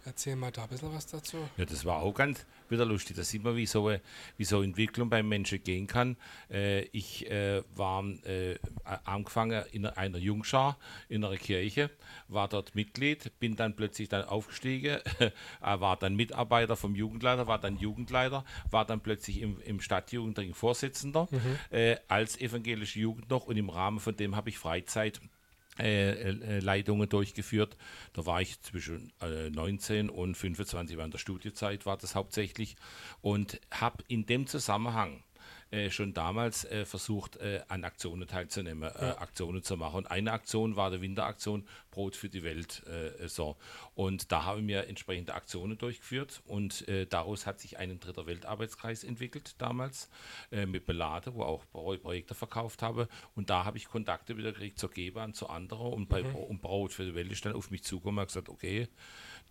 Erzähl 0.10 0.36
mal 0.36 0.52
da 0.52 0.64
ein 0.64 0.70
bisschen 0.70 0.92
was 0.92 1.06
dazu. 1.06 1.38
Ja, 1.56 1.66
das 1.66 1.86
war 1.86 2.02
auch 2.02 2.16
ganz 2.16 2.44
wieder 2.68 2.84
lustig. 2.84 3.16
Da 3.16 3.22
sieht 3.22 3.44
man, 3.44 3.56
wie 3.56 3.68
so, 3.68 3.96
wie 4.38 4.44
so 4.44 4.64
Entwicklung 4.64 5.08
beim 5.08 5.30
Menschen 5.30 5.64
gehen 5.64 5.86
kann. 5.86 6.18
Äh, 6.50 6.86
ich 6.86 7.30
äh, 7.30 7.62
war 7.76 8.04
äh, 8.26 8.58
angefangen 9.04 9.64
in 9.72 9.86
einer 9.86 10.18
Jungschar 10.18 10.78
in 11.10 11.24
einer 11.24 11.38
Kirche, 11.38 11.92
war 12.28 12.48
dort 12.48 12.74
Mitglied, 12.74 13.32
bin 13.40 13.56
dann 13.56 13.76
plötzlich 13.76 14.10
dann 14.10 14.24
aufgestiegen, 14.26 14.98
war 15.60 15.96
dann 15.96 16.16
Mitarbeiter 16.16 16.76
vom 16.76 16.96
Jugendleiter, 16.96 17.46
war 17.46 17.60
dann 17.60 17.78
Jugendleiter, 17.78 18.46
war 18.72 18.86
dann 18.86 19.02
plötzlich 19.02 19.42
im, 19.42 19.62
im 19.62 19.80
Stadtjugendring 19.80 20.56
Vorsitzender 20.56 21.28
mhm. 21.30 21.60
Äh, 21.70 21.98
als 22.08 22.40
evangelische 22.42 23.00
Jugend 23.00 23.30
noch 23.30 23.46
und 23.46 23.58
im 23.58 23.70
Rahmen 23.70 24.00
von 24.00 24.16
dem 24.16 24.36
habe 24.36 24.50
ich 24.50 24.58
Freizeit 24.58 25.18
äh, 25.18 25.20
äh, 25.20 25.39
Leitungen 25.80 27.10
durchgeführt. 27.10 27.78
Da 28.14 28.26
war 28.26 28.42
ich 28.42 28.62
zwischen 28.62 29.12
äh, 29.22 29.50
19 29.50 30.10
und 30.10 30.36
25 30.36 30.98
während 30.98 31.14
der 31.14 31.20
Studiezeit 31.20 31.86
war 31.86 31.98
das 31.98 32.16
hauptsächlich 32.16 32.76
und 33.22 33.60
habe 33.72 34.04
in 34.08 34.26
dem 34.26 34.48
Zusammenhang 34.48 35.24
äh, 35.72 35.90
schon 35.92 36.14
damals 36.14 36.66
äh, 36.66 36.86
versucht, 36.86 37.38
äh, 37.38 37.62
an 37.68 37.84
Aktionen 37.84 38.28
teilzunehmen, 38.28 38.90
äh, 38.92 39.08
Ja. 39.10 39.18
Aktionen 39.20 39.62
zu 39.64 39.78
machen. 39.78 39.98
Und 39.98 40.08
eine 40.08 40.32
Aktion 40.32 40.76
war 40.76 40.90
die 40.90 41.02
Winteraktion 41.02 41.68
Brot 41.92 42.16
für 42.16 42.30
die 42.30 42.44
Welt. 42.44 42.84
Äh, 42.88 43.28
so. 43.28 43.56
Und 43.94 44.32
da 44.32 44.46
haben 44.46 44.68
wir 44.68 44.88
entsprechende 44.88 45.34
Aktionen 45.36 45.78
durchgeführt 45.78 46.42
und 46.46 46.86
daraus 47.10 47.46
hat 47.46 47.60
sich 47.60 47.78
ein 47.78 48.00
dritter 48.00 48.26
Weltarbeitskreis 48.26 49.04
entwickelt 49.04 49.56
damals 49.60 50.10
mit 50.52 50.86
Belade, 50.86 51.34
wo 51.36 51.44
auch 51.44 51.64
Pro 51.72 51.96
Projekte 51.98 52.34
verkauft 52.34 52.82
habe. 52.82 53.08
Und 53.36 53.50
da 53.50 53.66
habe 53.66 53.78
ich 53.78 53.90
Kontakte 53.90 54.38
wieder 54.38 54.54
gekriegt 54.54 54.80
zur 54.80 54.90
Geber 54.90 55.24
und 55.24 55.36
zu 55.36 55.50
anderen. 55.50 55.92
Und 55.94 56.08
bei 56.08 56.22
Bro- 56.24 56.44
und 56.44 56.62
Brot 56.62 56.94
für 56.94 57.06
die 57.06 57.16
Welt 57.16 57.32
ist 57.32 57.46
dann 57.46 57.54
auf 57.54 57.72
mich 57.72 57.84
zugekommen 57.84 58.20
und 58.20 58.28
gesagt, 58.28 58.50
okay, 58.50 58.88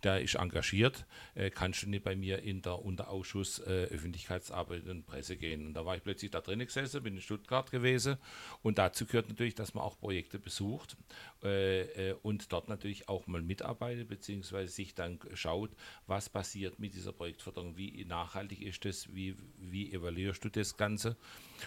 der 0.03 0.21
ist 0.21 0.35
engagiert, 0.35 1.05
äh, 1.35 1.49
kannst 1.49 1.83
du 1.83 1.89
nicht 1.89 2.03
bei 2.03 2.15
mir 2.15 2.41
in 2.41 2.61
der 2.61 2.83
Unterausschuss 2.83 3.59
äh, 3.59 3.85
Öffentlichkeitsarbeit 3.91 4.87
und 4.87 5.05
Presse 5.05 5.37
gehen. 5.37 5.67
Und 5.67 5.73
da 5.73 5.85
war 5.85 5.95
ich 5.95 6.03
plötzlich 6.03 6.31
da 6.31 6.41
drin 6.41 6.59
gesessen, 6.59 7.03
bin 7.03 7.15
in 7.15 7.21
Stuttgart 7.21 7.69
gewesen 7.71 8.17
und 8.63 8.77
dazu 8.77 9.05
gehört 9.05 9.29
natürlich, 9.29 9.55
dass 9.55 9.73
man 9.73 9.83
auch 9.83 9.99
Projekte 9.99 10.39
besucht 10.39 10.97
äh, 11.43 12.09
äh, 12.09 12.15
und 12.23 12.51
dort 12.51 12.69
natürlich 12.69 13.09
auch 13.09 13.27
mal 13.27 13.41
mitarbeitet, 13.41 14.07
beziehungsweise 14.07 14.71
sich 14.71 14.95
dann 14.95 15.19
schaut, 15.33 15.71
was 16.07 16.29
passiert 16.29 16.79
mit 16.79 16.93
dieser 16.95 17.11
Projektförderung, 17.13 17.77
wie 17.77 18.05
nachhaltig 18.05 18.61
ist 18.61 18.85
das, 18.85 19.13
wie, 19.13 19.35
wie 19.57 19.91
evaluierst 19.91 20.43
du 20.43 20.49
das 20.49 20.77
Ganze. 20.77 21.17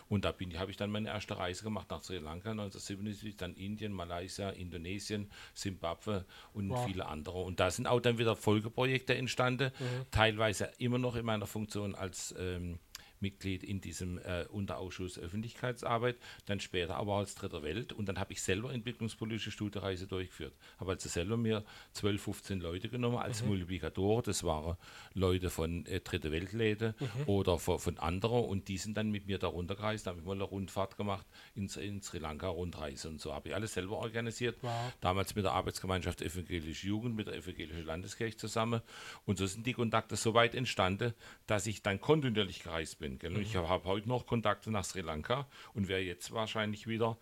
Und 0.09 0.25
da 0.25 0.35
habe 0.59 0.71
ich 0.71 0.77
dann 0.77 0.91
meine 0.91 1.09
erste 1.09 1.37
Reise 1.37 1.65
gemacht 1.65 1.91
nach 1.91 2.03
Sri 2.03 2.19
Lanka 2.19 2.51
1977, 2.51 3.37
dann 3.37 3.55
Indien, 3.55 3.93
Malaysia, 3.93 4.51
Indonesien, 4.51 5.31
Simbabwe 5.55 6.25
und 6.55 6.73
Wow. 6.73 6.87
viele 6.87 7.07
andere. 7.07 7.39
Und 7.43 7.61
da 7.61 7.71
sind 7.71 7.87
auch 7.87 8.01
dann 8.01 8.12
wieder 8.19 8.37
Folgeprojekte 8.37 9.15
entstanden, 9.15 9.71
Mhm. 9.79 9.85
teilweise 10.11 10.71
immer 10.79 10.99
noch 10.99 11.17
in 11.17 11.25
meiner 11.25 11.47
Funktion 11.47 11.95
als 11.95 12.35
ähm, 12.39 12.79
Mitglied 13.23 13.63
in 13.63 13.81
diesem 13.81 14.19
äh, 14.19 14.45
Unterausschuss 14.51 15.19
Öffentlichkeitsarbeit, 15.19 16.17
dann 16.47 16.61
später 16.61 16.97
aber 16.97 17.15
als 17.15 17.35
Dritter 17.35 17.63
Welt 17.63 17.93
und 17.93 18.07
dann 18.07 18.19
habe 18.19 18.33
ich 18.33 18.43
selber 18.43 18.73
entwicklungspolitische 18.73 19.51
Studiereise 19.51 20.07
durchgeführt. 20.07 20.53
Habe 20.79 20.93
also 20.93 21.09
selber 21.09 21.37
mir 21.37 21.65
12, 21.93 22.23
15 22.23 22.61
Leute 22.61 22.89
genommen 22.89 23.17
als 23.17 23.43
Multiplikatoren, 23.45 24.25
das 24.25 24.45
waren 24.45 24.77
Leute 25.15 25.49
von 25.51 25.87
äh, 25.87 26.01
Dritte 26.01 26.31
Weltläden 26.33 26.95
oder 27.27 27.59
von, 27.59 27.79
von 27.79 27.99
anderen 27.99 28.45
und 28.45 28.69
die 28.69 28.77
sind 28.79 28.97
dann 28.97 29.11
mit 29.11 29.27
mir 29.27 29.39
da 29.39 29.47
runtergereist, 29.47 30.07
da 30.07 30.11
habe 30.11 30.21
ich 30.21 30.27
mal 30.27 30.33
eine 30.33 30.45
Rundfahrt 30.45 30.97
gemacht 30.97 31.27
in, 31.55 31.69
in 31.69 32.03
Sri 32.03 32.19
Lanka, 32.19 32.49
Rundreise 32.49 33.09
und 33.09 33.21
so, 33.21 33.33
habe 33.33 33.49
ich 33.49 33.55
alles 33.55 33.75
selber 33.75 33.99
organisiert, 33.99 34.59
Wow. 34.63 34.93
damals 35.01 35.35
mit 35.35 35.45
der 35.45 35.53
Arbeitsgemeinschaft 35.53 36.21
Evangelische 36.23 36.87
Jugend, 36.87 37.17
mit 37.17 37.27
der 37.27 37.35
Evangelischen 37.35 37.85
Landeskirche 37.85 38.37
zusammen. 38.37 38.81
Und 39.25 39.39
so 39.39 39.47
sind 39.47 39.67
die 39.67 39.73
Kontakte 39.73 40.17
so 40.17 40.35
weit 40.35 40.55
entstanden, 40.55 41.15
dass 41.47 41.67
ich 41.67 41.83
dann 41.83 42.01
kontinuierlich 42.01 42.63
gereist 42.63 42.99
bin. 42.99 43.12
Gell? 43.19 43.35
Und 43.35 43.43
ich 43.43 43.57
habe 43.57 43.69
hab 43.69 43.85
heute 43.85 44.09
noch 44.09 44.27
Kontakte 44.27 44.71
nach 44.71 44.85
Sri 44.85 45.01
Lanka 45.01 45.47
und 45.75 45.89
werde 45.89 46.05
jetzt 46.05 46.33
wahrscheinlich 46.33 46.87
wieder, 46.87 47.17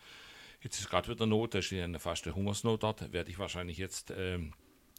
jetzt 0.62 0.78
ist 0.78 0.90
gerade 0.90 1.08
wieder 1.08 1.26
Not, 1.26 1.54
da 1.54 1.58
ja 1.60 1.84
eine 1.84 1.98
faste 1.98 2.34
Hungersnot 2.34 2.82
dort, 2.82 3.12
werde 3.12 3.30
ich 3.30 3.38
wahrscheinlich 3.38 3.78
jetzt 3.78 4.12
ähm, 4.16 4.52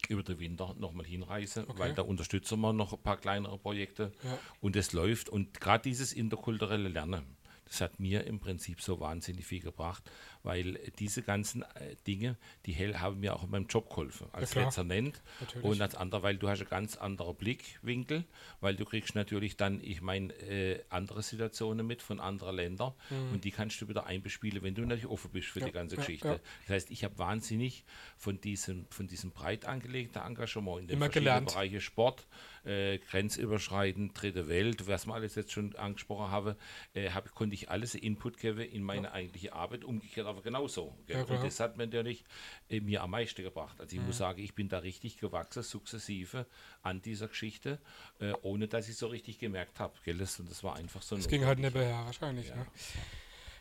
über 0.09 0.23
den 0.23 0.39
Winter 0.39 0.75
nochmal 0.79 1.05
hinreisen, 1.05 1.65
weil 1.77 1.93
da 1.93 2.01
unterstützen 2.01 2.59
wir 2.59 2.73
noch 2.73 2.93
ein 2.93 3.01
paar 3.01 3.17
kleinere 3.17 3.57
Projekte 3.57 4.11
Ja. 4.23 4.37
und 4.59 4.75
es 4.75 4.93
läuft. 4.93 5.29
Und 5.29 5.59
gerade 5.61 5.83
dieses 5.83 6.13
interkulturelle 6.13 6.89
Lernen, 6.89 7.23
das 7.65 7.81
hat 7.81 7.99
mir 7.99 8.25
im 8.25 8.39
Prinzip 8.39 8.81
so 8.81 8.99
wahnsinnig 8.99 9.45
viel 9.45 9.61
gebracht, 9.61 10.03
weil 10.43 10.79
diese 10.99 11.21
ganzen 11.21 11.61
äh, 11.61 11.95
Dinge, 12.05 12.37
die 12.65 12.73
hell 12.73 12.97
haben 12.97 13.19
mir 13.21 13.35
auch 13.35 13.43
in 13.43 13.49
meinem 13.51 13.67
Job 13.67 13.89
geholfen. 13.89 14.27
Als. 14.33 14.51
Dezernent 14.51 15.21
Natürlich. 15.39 15.63
und 15.65 15.81
als 15.81 15.95
anderer, 15.95 16.23
weil 16.23 16.37
du 16.37 16.49
hast 16.49 16.59
einen 16.59 16.69
ganz 16.69 16.97
anderen 16.97 17.35
Blickwinkel, 17.35 18.25
weil 18.59 18.75
du 18.75 18.83
kriegst 18.83 19.15
natürlich 19.15 19.55
dann, 19.55 19.79
ich 19.81 20.01
meine, 20.01 20.33
äh, 20.33 20.83
andere 20.89 21.23
Situationen 21.23 21.87
mit 21.87 22.01
von 22.01 22.19
anderen 22.19 22.55
Ländern 22.55 22.93
und 23.31 23.43
die 23.45 23.51
kannst 23.51 23.79
du 23.81 23.87
wieder 23.87 24.05
einbespielen, 24.05 24.61
wenn 24.61 24.75
du 24.75 24.81
natürlich 24.81 25.07
offen 25.07 25.31
bist 25.31 25.47
für 25.47 25.59
Mhm. 25.61 25.61
Ja, 25.61 25.67
die 25.67 25.73
ganze 25.73 25.95
ja, 25.95 26.01
Geschichte. 26.01 26.27
ja. 26.27 26.39
Das 26.67 26.69
heißt, 26.75 26.91
ich 26.91 27.03
habe 27.03 27.17
wahnsinnig 27.17 27.83
von 28.17 28.41
diesem, 28.41 28.85
von 28.89 29.07
diesem 29.07 29.31
breit 29.31 29.65
angelegten 29.65 30.21
Engagement 30.21 30.81
in 30.81 30.87
den 30.87 30.97
Immer 30.97 31.11
verschiedenen. 31.11 31.45
Bereichen 31.45 31.81
Sport, 31.81 32.27
äh, 32.65 32.97
grenzüberschreitend, 32.99 34.19
dritte 34.19 34.47
Welt, 34.47 34.87
was 34.87 35.05
wir 35.07 35.13
alles 35.13 35.35
jetzt 35.35 35.51
schon 35.51 35.75
angesprochen 35.75 36.31
haben, 36.31 36.55
äh, 36.93 37.09
hab, 37.11 37.33
konnte 37.33 37.53
ich 37.55 37.69
alles 37.69 37.95
Input 37.95 38.37
geben 38.37 38.59
in 38.61 38.83
meine 38.83 39.11
eigentliche 39.11 39.53
Arbeit, 39.53 39.83
umgekehrt 39.83 40.27
aber 40.31 40.41
genauso. 40.41 40.97
Ja. 41.07 41.21
Und 41.21 41.43
das 41.43 41.59
hat 41.59 41.77
mir 41.77 41.85
natürlich 41.85 42.23
äh, 42.69 42.79
mir 42.79 43.03
am 43.03 43.11
meisten 43.11 43.43
gebracht. 43.43 43.79
Also 43.79 43.95
ich 43.95 44.01
muss 44.01 44.17
sagen, 44.17 44.41
ich 44.41 44.55
bin 44.55 44.69
da 44.69 44.79
richtig 44.79 45.17
gewachsen, 45.17 45.63
sukzessive 45.63 46.45
an 46.81 47.01
dieser 47.01 47.27
Geschichte, 47.27 47.79
äh, 48.19 48.33
ohne 48.41 48.67
dass 48.67 48.89
ich 48.89 48.97
so 48.97 49.07
richtig 49.07 49.39
gemerkt 49.39 49.79
habe. 49.79 49.93
Das, 50.17 50.39
und 50.39 50.49
das 50.49 50.63
war 50.63 50.75
einfach 50.75 51.01
so 51.01 51.15
Es 51.15 51.27
ging 51.27 51.45
halt 51.45 51.59
nebenher 51.59 52.05
wahrscheinlich. 52.05 52.53
Ne? 52.53 52.65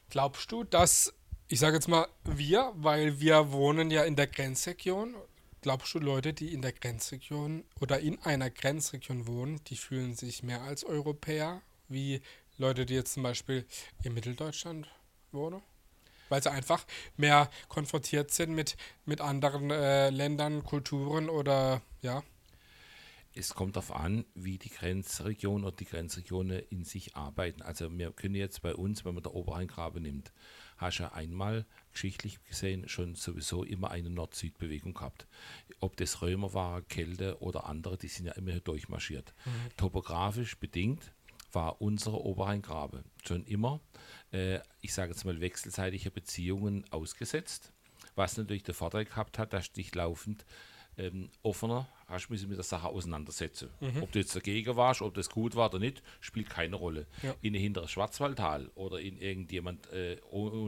Glaubst 0.08 0.50
du, 0.50 0.64
dass, 0.64 1.12
ich 1.48 1.60
sage 1.60 1.76
jetzt 1.76 1.88
mal 1.88 2.08
wir, 2.24 2.72
weil 2.74 3.20
wir 3.20 3.52
wohnen 3.52 3.90
ja 3.90 4.04
in 4.04 4.16
der 4.16 4.26
Grenzregion, 4.26 5.14
glaubst 5.60 5.94
du, 5.94 5.98
Leute, 5.98 6.32
die 6.32 6.52
in 6.52 6.62
der 6.62 6.72
Grenzregion 6.72 7.64
oder 7.80 8.00
in 8.00 8.20
einer 8.22 8.50
Grenzregion 8.50 9.26
wohnen, 9.26 9.60
die 9.64 9.76
fühlen 9.76 10.14
sich 10.14 10.42
mehr 10.42 10.62
als 10.62 10.84
Europäer, 10.84 11.62
wie 11.88 12.22
Leute, 12.58 12.86
die 12.86 12.94
jetzt 12.94 13.14
zum 13.14 13.22
Beispiel 13.22 13.64
in 14.02 14.14
Mitteldeutschland 14.14 14.88
wohnen? 15.32 15.62
Weil 16.30 16.42
sie 16.42 16.50
einfach 16.50 16.86
mehr 17.18 17.50
konfrontiert 17.68 18.30
sind 18.30 18.54
mit, 18.54 18.78
mit 19.04 19.20
anderen 19.20 19.70
äh, 19.70 20.08
Ländern, 20.08 20.64
Kulturen 20.64 21.28
oder 21.28 21.82
ja. 22.00 22.22
Es 23.32 23.54
kommt 23.54 23.76
darauf 23.76 23.94
an, 23.94 24.24
wie 24.34 24.58
die 24.58 24.70
Grenzregionen 24.70 25.64
oder 25.64 25.76
die 25.76 25.84
Grenzregionen 25.84 26.62
in 26.70 26.84
sich 26.84 27.14
arbeiten. 27.14 27.62
Also 27.62 27.96
wir 27.96 28.10
können 28.10 28.34
jetzt 28.34 28.60
bei 28.62 28.74
uns, 28.74 29.04
wenn 29.04 29.14
man 29.14 29.22
der 29.22 29.34
Oberrheingrabe 29.34 30.00
nimmt, 30.00 30.32
hast 30.78 30.98
du 30.98 31.04
ja 31.04 31.12
einmal 31.12 31.64
geschichtlich 31.92 32.42
gesehen 32.44 32.88
schon 32.88 33.14
sowieso 33.14 33.62
immer 33.62 33.92
eine 33.92 34.10
Nord-Süd-Bewegung 34.10 34.94
gehabt. 34.94 35.28
Ob 35.78 35.96
das 35.96 36.22
Römer 36.22 36.54
war, 36.54 36.82
Kälte 36.82 37.40
oder 37.40 37.66
andere, 37.66 37.96
die 37.96 38.08
sind 38.08 38.26
ja 38.26 38.32
immer 38.32 38.50
hier 38.50 38.60
durchmarschiert. 38.60 39.32
Topografisch 39.76 40.58
bedingt 40.58 41.12
war 41.52 41.80
unsere 41.80 42.24
Oberrheingrabe 42.24 43.04
schon 43.24 43.44
immer, 43.44 43.80
äh, 44.32 44.60
ich 44.80 44.92
sage 44.94 45.12
jetzt 45.12 45.24
mal, 45.24 45.40
wechselseitige 45.40 46.10
Beziehungen 46.10 46.84
ausgesetzt, 46.90 47.72
was 48.14 48.36
natürlich 48.36 48.62
der 48.62 48.74
Vorteil 48.74 49.04
gehabt 49.04 49.38
hat, 49.38 49.52
dass 49.52 49.72
dich 49.72 49.94
laufend 49.94 50.44
ähm, 50.98 51.30
offener 51.42 51.88
hast 52.08 52.26
du 52.28 52.34
mit 52.48 52.56
der 52.58 52.64
Sache 52.64 52.88
auseinandersetzen. 52.88 53.70
Ob 54.00 54.10
du 54.10 54.18
jetzt 54.18 54.34
dagegen 54.34 54.74
warst, 54.74 55.00
ob 55.00 55.14
das 55.14 55.30
gut 55.30 55.54
war 55.54 55.68
oder 55.70 55.78
nicht, 55.78 56.02
spielt 56.20 56.50
keine 56.50 56.74
Rolle. 56.74 57.06
Ja. 57.22 57.34
In 57.40 57.54
ein 57.54 57.60
hinteres 57.60 57.92
Schwarzwaldtal 57.92 58.68
oder 58.74 58.98
in 58.98 59.16
irgendjemand, 59.16 59.90
äh, 59.92 60.16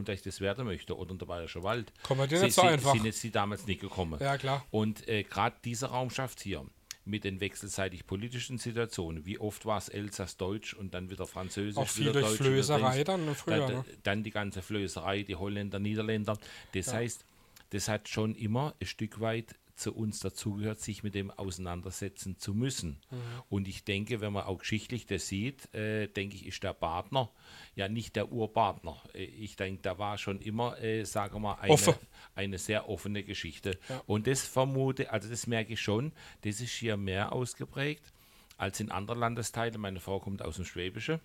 dass 0.05 0.15
ich 0.15 0.21
das 0.23 0.39
werden 0.39 0.65
möchte, 0.65 0.97
oder 0.97 1.11
in 1.11 1.17
der 1.17 1.25
Bayerische 1.25 1.61
Wald, 1.61 1.91
Kommen 2.03 2.27
dir 2.29 2.37
sie- 2.39 2.45
nicht 2.45 2.55
so 2.55 2.61
sie- 2.61 2.67
einfach. 2.69 2.93
sind 2.93 3.03
jetzt 3.05 3.21
die 3.21 3.31
damals 3.31 3.67
nicht 3.67 3.81
gekommen. 3.81 4.17
Ja, 4.21 4.37
klar. 4.37 4.65
Und 4.71 5.05
äh, 5.09 5.23
gerade 5.23 5.57
dieser 5.65 5.87
Raumschaft 5.87 6.39
hier 6.39 6.65
mit 7.05 7.23
den 7.23 7.39
wechselseitig 7.39 8.07
politischen 8.07 8.57
Situationen, 8.57 9.25
wie 9.25 9.37
oft 9.39 9.65
war 9.65 9.77
es 9.77 9.89
Elsass-Deutsch 9.89 10.73
und 10.73 10.93
dann 10.93 11.09
wieder 11.09 11.27
Französisch, 11.27 11.77
Auch 11.77 11.87
viel 11.87 12.05
wieder 12.05 12.13
durch 12.13 12.27
Deutsch, 12.27 12.37
Flößerei 12.37 13.03
dann 13.03 13.35
früher. 13.35 13.57
Dann, 13.59 13.73
Ne? 13.73 13.85
dann 14.03 14.23
die 14.23 14.31
ganze 14.31 14.61
Flößerei, 14.61 15.23
die 15.23 15.35
Holländer, 15.35 15.79
Niederländer. 15.79 16.37
Das 16.73 16.93
heißt, 16.93 17.25
das 17.71 17.87
hat 17.89 18.07
schon 18.07 18.35
immer 18.35 18.73
ein 18.79 18.85
Stück 18.87 19.19
weit 19.19 19.55
zu 19.75 19.93
uns 19.93 20.19
dazugehört, 20.19 20.79
sich 20.79 21.03
mit 21.03 21.15
dem 21.15 21.31
auseinandersetzen 21.31 22.37
zu 22.37 22.53
müssen. 22.53 22.99
Mhm. 23.09 23.17
Und 23.49 23.67
ich 23.67 23.83
denke, 23.83 24.21
wenn 24.21 24.33
man 24.33 24.43
auch 24.43 24.59
geschichtlich 24.59 25.05
das 25.05 25.27
sieht, 25.27 25.73
äh, 25.73 26.07
denke 26.07 26.35
ich, 26.35 26.45
ist 26.45 26.63
der 26.63 26.73
Partner 26.73 27.31
ja 27.75 27.87
nicht 27.89 28.15
der 28.15 28.31
Urpartner. 28.31 29.01
Äh, 29.13 29.23
Ich 29.25 29.55
denke, 29.55 29.81
da 29.81 29.97
war 29.97 30.17
schon 30.17 30.39
immer, 30.39 30.79
äh, 30.79 31.05
sagen 31.05 31.35
wir 31.35 31.39
mal, 31.39 31.55
eine, 31.55 31.73
Offen. 31.73 31.95
eine 32.35 32.57
sehr 32.57 32.87
offene 32.87 33.23
Geschichte. 33.23 33.79
Ja. 33.89 34.01
Und 34.05 34.27
das 34.27 34.45
vermute, 34.45 35.11
also 35.11 35.29
das 35.29 35.47
merke 35.47 35.73
ich 35.73 35.81
schon, 35.81 36.13
das 36.41 36.61
ist 36.61 36.73
hier 36.73 36.97
mehr 36.97 37.33
ausgeprägt 37.33 38.13
als 38.57 38.79
in 38.79 38.91
anderen 38.91 39.19
Landesteilen. 39.19 39.81
Meine 39.81 39.99
Frau 39.99 40.19
kommt 40.19 40.41
aus 40.43 40.55
dem 40.57 40.65
Schwäbischen 40.65 41.19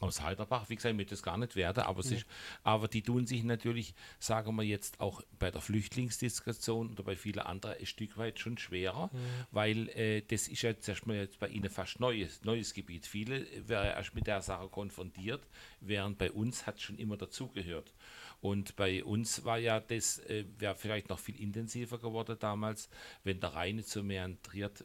aus 0.00 0.22
Heiderbach, 0.22 0.68
wie 0.68 0.76
gesagt, 0.76 0.92
ich 0.92 0.96
möchte 0.96 1.14
das 1.14 1.22
gar 1.22 1.36
nicht 1.36 1.56
werden, 1.56 1.84
aber, 1.84 2.00
es 2.00 2.10
ist, 2.10 2.26
aber 2.62 2.88
die 2.88 3.02
tun 3.02 3.26
sich 3.26 3.42
natürlich, 3.42 3.94
sagen 4.18 4.54
wir 4.56 4.62
jetzt 4.62 5.00
auch 5.00 5.22
bei 5.38 5.50
der 5.50 5.60
Flüchtlingsdiskussion 5.60 6.90
oder 6.90 7.02
bei 7.02 7.16
vielen 7.16 7.40
anderen 7.40 7.76
ein 7.78 7.86
Stück 7.86 8.16
weit 8.18 8.38
schon 8.38 8.58
schwerer, 8.58 9.10
weil 9.50 9.88
äh, 9.90 10.22
das 10.22 10.48
ist 10.48 10.62
ja 10.62 10.70
jetzt 10.70 10.88
erstmal 10.88 11.16
jetzt 11.16 11.38
bei 11.38 11.48
ihnen 11.48 11.70
fast 11.70 12.00
neues, 12.00 12.44
neues 12.44 12.74
Gebiet. 12.74 13.06
Viele 13.06 13.46
wären 13.66 13.86
erst 13.86 14.14
mit 14.14 14.26
der 14.26 14.42
Sache 14.42 14.68
konfrontiert, 14.68 15.46
während 15.80 16.18
bei 16.18 16.30
uns 16.30 16.66
hat 16.66 16.80
schon 16.80 16.98
immer 16.98 17.16
dazugehört. 17.16 17.92
Und 18.40 18.76
bei 18.76 19.02
uns 19.02 19.44
war 19.44 19.58
ja 19.58 19.80
das, 19.80 20.20
äh, 20.20 20.44
wäre 20.58 20.76
vielleicht 20.76 21.08
noch 21.08 21.18
viel 21.18 21.40
intensiver 21.40 21.98
geworden 21.98 22.36
damals, 22.38 22.88
wenn 23.24 23.40
der 23.40 23.54
Rhein 23.54 23.76
nicht 23.76 23.88
so 23.88 24.02
meandriert 24.02 24.82
äh, 24.82 24.84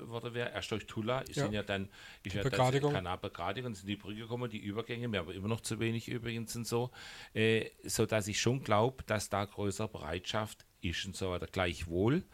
worden 0.00 0.34
wäre. 0.34 0.50
Erst 0.52 0.70
durch 0.70 0.86
Tula 0.86 1.20
ist 1.20 1.36
Ja. 1.36 1.46
ja, 1.46 1.52
ja 1.52 1.62
dann 1.62 1.88
ist 2.22 2.34
ja 2.34 2.42
Begradigung. 2.42 2.92
das 2.92 2.98
Kanalbegradigung, 2.98 3.74
sind 3.74 3.88
die 3.88 3.96
Brücke 3.96 4.20
gekommen, 4.20 4.50
die 4.50 4.58
Übergänge, 4.58 5.10
wir 5.10 5.20
haben 5.20 5.30
immer 5.30 5.48
noch 5.48 5.60
zu 5.60 5.78
wenig 5.80 6.08
übrigens 6.08 6.54
und 6.56 6.66
so, 6.66 6.90
äh, 7.34 7.70
so 7.84 8.06
dass 8.06 8.28
ich 8.28 8.40
schon 8.40 8.62
glaube, 8.62 9.04
dass 9.04 9.28
da 9.28 9.44
größere 9.44 9.88
Bereitschaft 9.88 10.64
ist 10.80 11.04
und 11.06 11.16
so 11.16 11.30
weiter. 11.30 11.46
Gleichwohl 11.46 12.24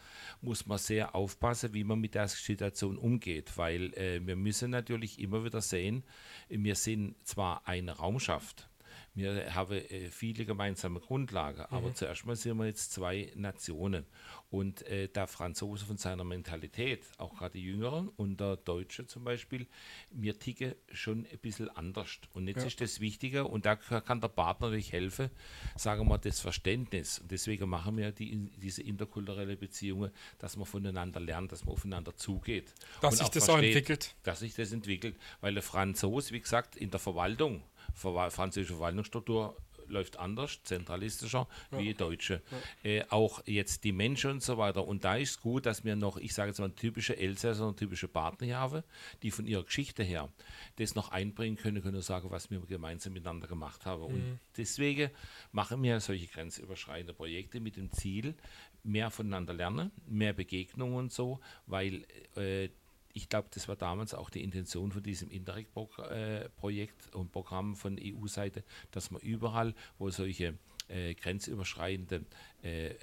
muss 0.40 0.66
man 0.66 0.78
sehr 0.78 1.14
aufpassen, 1.14 1.74
wie 1.74 1.84
man 1.84 2.00
mit 2.00 2.14
der 2.14 2.28
Situation 2.28 2.98
umgeht, 2.98 3.56
weil 3.56 3.94
äh, 3.94 4.24
wir 4.24 4.36
müssen 4.36 4.70
natürlich 4.70 5.18
immer 5.18 5.44
wieder 5.44 5.60
sehen, 5.60 6.04
wir 6.48 6.74
sind 6.74 7.16
zwar 7.26 7.66
eine 7.66 7.92
Raumschaft, 7.92 8.68
wir 9.14 9.54
haben 9.54 9.76
äh, 9.76 10.08
viele 10.10 10.44
gemeinsame 10.44 10.98
Grundlagen, 10.98 11.62
aber 11.70 11.88
mhm. 11.88 11.94
zuerst 11.94 12.26
mal 12.26 12.34
sind 12.34 12.58
wir 12.58 12.66
jetzt 12.66 12.92
zwei 12.92 13.30
Nationen. 13.36 14.04
Und 14.50 14.86
äh, 14.86 15.08
der 15.08 15.26
Franzose 15.26 15.84
von 15.84 15.96
seiner 15.96 16.24
Mentalität, 16.24 17.04
auch 17.18 17.36
gerade 17.36 17.58
die 17.58 17.64
Jüngeren 17.64 18.08
und 18.08 18.38
der 18.38 18.56
Deutsche 18.56 19.06
zum 19.06 19.24
Beispiel, 19.24 19.66
wir 20.10 20.38
ticken 20.38 20.74
schon 20.92 21.26
ein 21.30 21.38
bisschen 21.38 21.68
anders. 21.70 22.18
Und 22.32 22.46
jetzt 22.48 22.60
ja. 22.60 22.66
ist 22.66 22.80
das 22.80 23.00
Wichtige, 23.00 23.46
und 23.46 23.66
da 23.66 23.76
kann 23.76 24.20
der 24.20 24.28
Partner 24.28 24.68
natürlich 24.68 24.92
helfen, 24.92 25.30
sagen 25.76 26.08
wir 26.08 26.18
das 26.18 26.40
Verständnis. 26.40 27.20
Und 27.20 27.30
deswegen 27.30 27.68
machen 27.68 27.96
wir 27.96 28.12
die, 28.12 28.50
diese 28.56 28.82
interkulturelle 28.82 29.56
Beziehungen, 29.56 30.10
dass 30.38 30.56
man 30.56 30.66
voneinander 30.66 31.20
lernt, 31.20 31.50
dass 31.50 31.64
man 31.64 31.74
aufeinander 31.74 32.16
zugeht. 32.16 32.72
Dass 33.00 33.18
sich 33.18 33.28
das 33.28 33.44
versteht, 33.46 33.50
auch 33.50 33.62
entwickelt. 33.62 34.14
Dass 34.22 34.40
sich 34.40 34.54
das 34.54 34.72
entwickelt. 34.72 35.16
Weil 35.40 35.54
der 35.54 35.62
Franzose, 35.62 36.32
wie 36.32 36.40
gesagt, 36.40 36.76
in 36.76 36.90
der 36.90 37.00
Verwaltung, 37.00 37.62
französische 37.94 38.74
Verwaltungsstruktur 38.74 39.56
läuft 39.88 40.18
anders, 40.18 40.60
zentralistischer 40.62 41.46
ja. 41.70 41.78
wie 41.78 41.84
die 41.84 41.94
deutsche. 41.94 42.42
Ja. 42.82 42.90
Äh, 42.90 43.04
auch 43.10 43.42
jetzt 43.46 43.84
die 43.84 43.92
Menschen 43.92 44.32
und 44.32 44.42
so 44.42 44.58
weiter. 44.58 44.86
Und 44.86 45.04
da 45.04 45.16
ist 45.16 45.30
es 45.30 45.40
gut, 45.40 45.66
dass 45.66 45.84
wir 45.84 45.96
noch, 45.96 46.16
ich 46.16 46.34
sage 46.34 46.50
jetzt 46.50 46.58
mal, 46.58 46.70
typische 46.70 47.16
Elsässer 47.16 47.66
und 47.66 47.78
typische 47.78 48.08
Partner 48.08 48.46
hier 48.46 48.58
haben, 48.58 48.82
die 49.22 49.30
von 49.30 49.46
ihrer 49.46 49.64
Geschichte 49.64 50.02
her 50.02 50.28
das 50.76 50.94
noch 50.94 51.10
einbringen 51.10 51.56
können, 51.56 51.82
können 51.82 52.00
sagen, 52.02 52.30
was 52.30 52.50
wir 52.50 52.60
gemeinsam 52.60 53.12
miteinander 53.12 53.46
gemacht 53.46 53.86
haben. 53.86 54.02
Mhm. 54.02 54.06
Und 54.06 54.40
deswegen 54.56 55.10
machen 55.52 55.82
wir 55.82 56.00
solche 56.00 56.26
grenzüberschreitende 56.26 57.14
Projekte 57.14 57.60
mit 57.60 57.76
dem 57.76 57.90
Ziel, 57.92 58.34
mehr 58.82 59.10
voneinander 59.10 59.54
lernen, 59.54 59.90
mehr 60.06 60.34
Begegnungen 60.34 60.94
und 60.94 61.12
so, 61.12 61.40
weil 61.66 62.04
äh, 62.36 62.68
ich 63.14 63.28
glaube, 63.28 63.48
das 63.52 63.68
war 63.68 63.76
damals 63.76 64.12
auch 64.12 64.28
die 64.28 64.42
Intention 64.42 64.90
von 64.90 65.02
diesem 65.02 65.30
Interreg-Projekt 65.30 67.14
und 67.14 67.30
Programm 67.30 67.76
von 67.76 67.98
EU-Seite, 67.98 68.64
dass 68.90 69.12
man 69.12 69.22
überall, 69.22 69.74
wo 69.98 70.10
solche 70.10 70.58
äh, 70.88 71.14
grenzüberschreitende 71.14 72.26
äh, 72.64 72.88
äh 72.88 72.96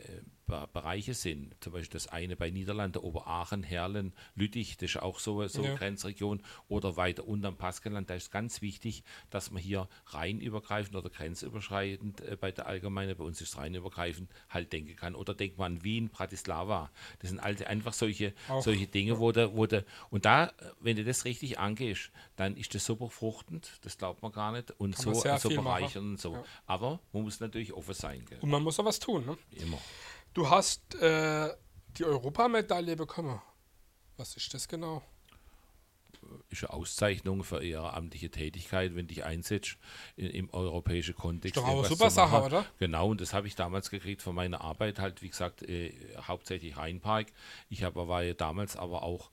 Bereiche 0.73 1.13
sind. 1.13 1.55
Zum 1.61 1.73
Beispiel 1.73 1.93
das 1.93 2.07
eine 2.07 2.35
bei 2.35 2.49
Niederlande, 2.49 3.03
Oberaachen, 3.03 3.63
Herlen, 3.63 4.13
Lüttich, 4.35 4.77
das 4.77 4.91
ist 4.91 5.01
auch 5.01 5.19
so, 5.19 5.47
so 5.47 5.63
eine 5.63 5.75
Grenzregion. 5.75 6.41
Oder 6.67 6.97
weiter 6.97 7.27
unten 7.27 7.45
am 7.45 7.57
Paskeland, 7.57 8.09
da 8.09 8.15
ist 8.15 8.31
ganz 8.31 8.61
wichtig, 8.61 9.03
dass 9.29 9.51
man 9.51 9.61
hier 9.61 9.87
rheinübergreifend 10.07 10.95
oder 10.95 11.09
grenzüberschreitend 11.09 12.21
äh, 12.21 12.35
bei 12.35 12.51
der 12.51 12.67
Allgemeinen, 12.67 13.15
bei 13.15 13.23
uns 13.23 13.41
ist 13.41 13.57
rheinübergreifend, 13.57 14.29
halt 14.49 14.73
denken 14.73 14.95
kann. 14.95 15.15
Oder 15.15 15.33
denkt 15.33 15.57
man 15.57 15.77
an 15.77 15.83
Wien, 15.83 16.09
Bratislava. 16.09 16.91
Das 17.19 17.29
sind 17.29 17.39
alte, 17.39 17.67
einfach 17.67 17.93
solche, 17.93 18.33
solche 18.59 18.87
Dinge, 18.87 19.19
wo 19.19 19.31
der, 19.31 19.55
wo 19.55 19.65
der, 19.65 19.85
und 20.09 20.25
da, 20.25 20.51
wenn 20.79 20.97
du 20.97 21.03
das 21.03 21.25
richtig 21.25 21.59
angehst, 21.59 22.11
dann 22.35 22.57
ist 22.57 22.75
das 22.75 22.85
super 22.85 23.09
fruchtend, 23.09 23.79
das 23.83 23.97
glaubt 23.97 24.21
man 24.21 24.31
gar 24.31 24.51
nicht, 24.51 24.71
und 24.71 24.95
kann 24.95 25.13
so, 25.13 25.37
so 25.37 25.49
bereichernd 25.49 26.11
und 26.11 26.19
so. 26.19 26.33
Ja. 26.33 26.43
Aber 26.65 26.99
man 27.13 27.23
muss 27.23 27.39
natürlich 27.39 27.73
offen 27.73 27.93
sein. 27.93 28.25
Gell? 28.25 28.39
Und 28.41 28.49
man 28.49 28.63
muss 28.63 28.79
auch 28.79 28.85
was 28.85 28.99
tun, 28.99 29.25
ne? 29.25 29.37
Immer. 29.51 29.77
Du 30.33 30.49
hast 30.49 30.95
äh, 30.95 31.49
die 31.97 32.05
Europamedaille 32.05 32.95
bekommen. 32.95 33.41
Was 34.17 34.35
ist 34.35 34.53
das 34.53 34.67
genau? 34.67 35.03
Ist 36.49 36.63
eine 36.63 36.73
Auszeichnung 36.73 37.43
für 37.43 37.63
ihre 37.63 37.93
amtliche 37.93 38.29
Tätigkeit, 38.29 38.95
wenn 38.95 39.07
dich 39.07 39.23
einsetzt 39.23 39.77
im 40.15 40.49
europäischen 40.53 41.15
Kontext. 41.15 41.57
Ist 41.57 41.63
doch 41.63 41.67
auch 41.67 41.79
eine 41.79 41.87
super 41.87 42.09
Sache, 42.09 42.41
oder? 42.43 42.65
Genau, 42.77 43.09
und 43.09 43.19
das 43.19 43.33
habe 43.33 43.47
ich 43.47 43.55
damals 43.55 43.89
gekriegt 43.89 44.21
von 44.21 44.35
meiner 44.35 44.61
Arbeit, 44.61 44.99
halt, 44.99 45.21
wie 45.21 45.29
gesagt, 45.29 45.63
äh, 45.63 45.93
hauptsächlich 46.27 46.77
Rheinpark. 46.77 47.27
Ich 47.69 47.83
habe, 47.83 48.07
war 48.07 48.23
ja 48.23 48.33
damals 48.33 48.75
aber 48.77 49.03
auch 49.03 49.31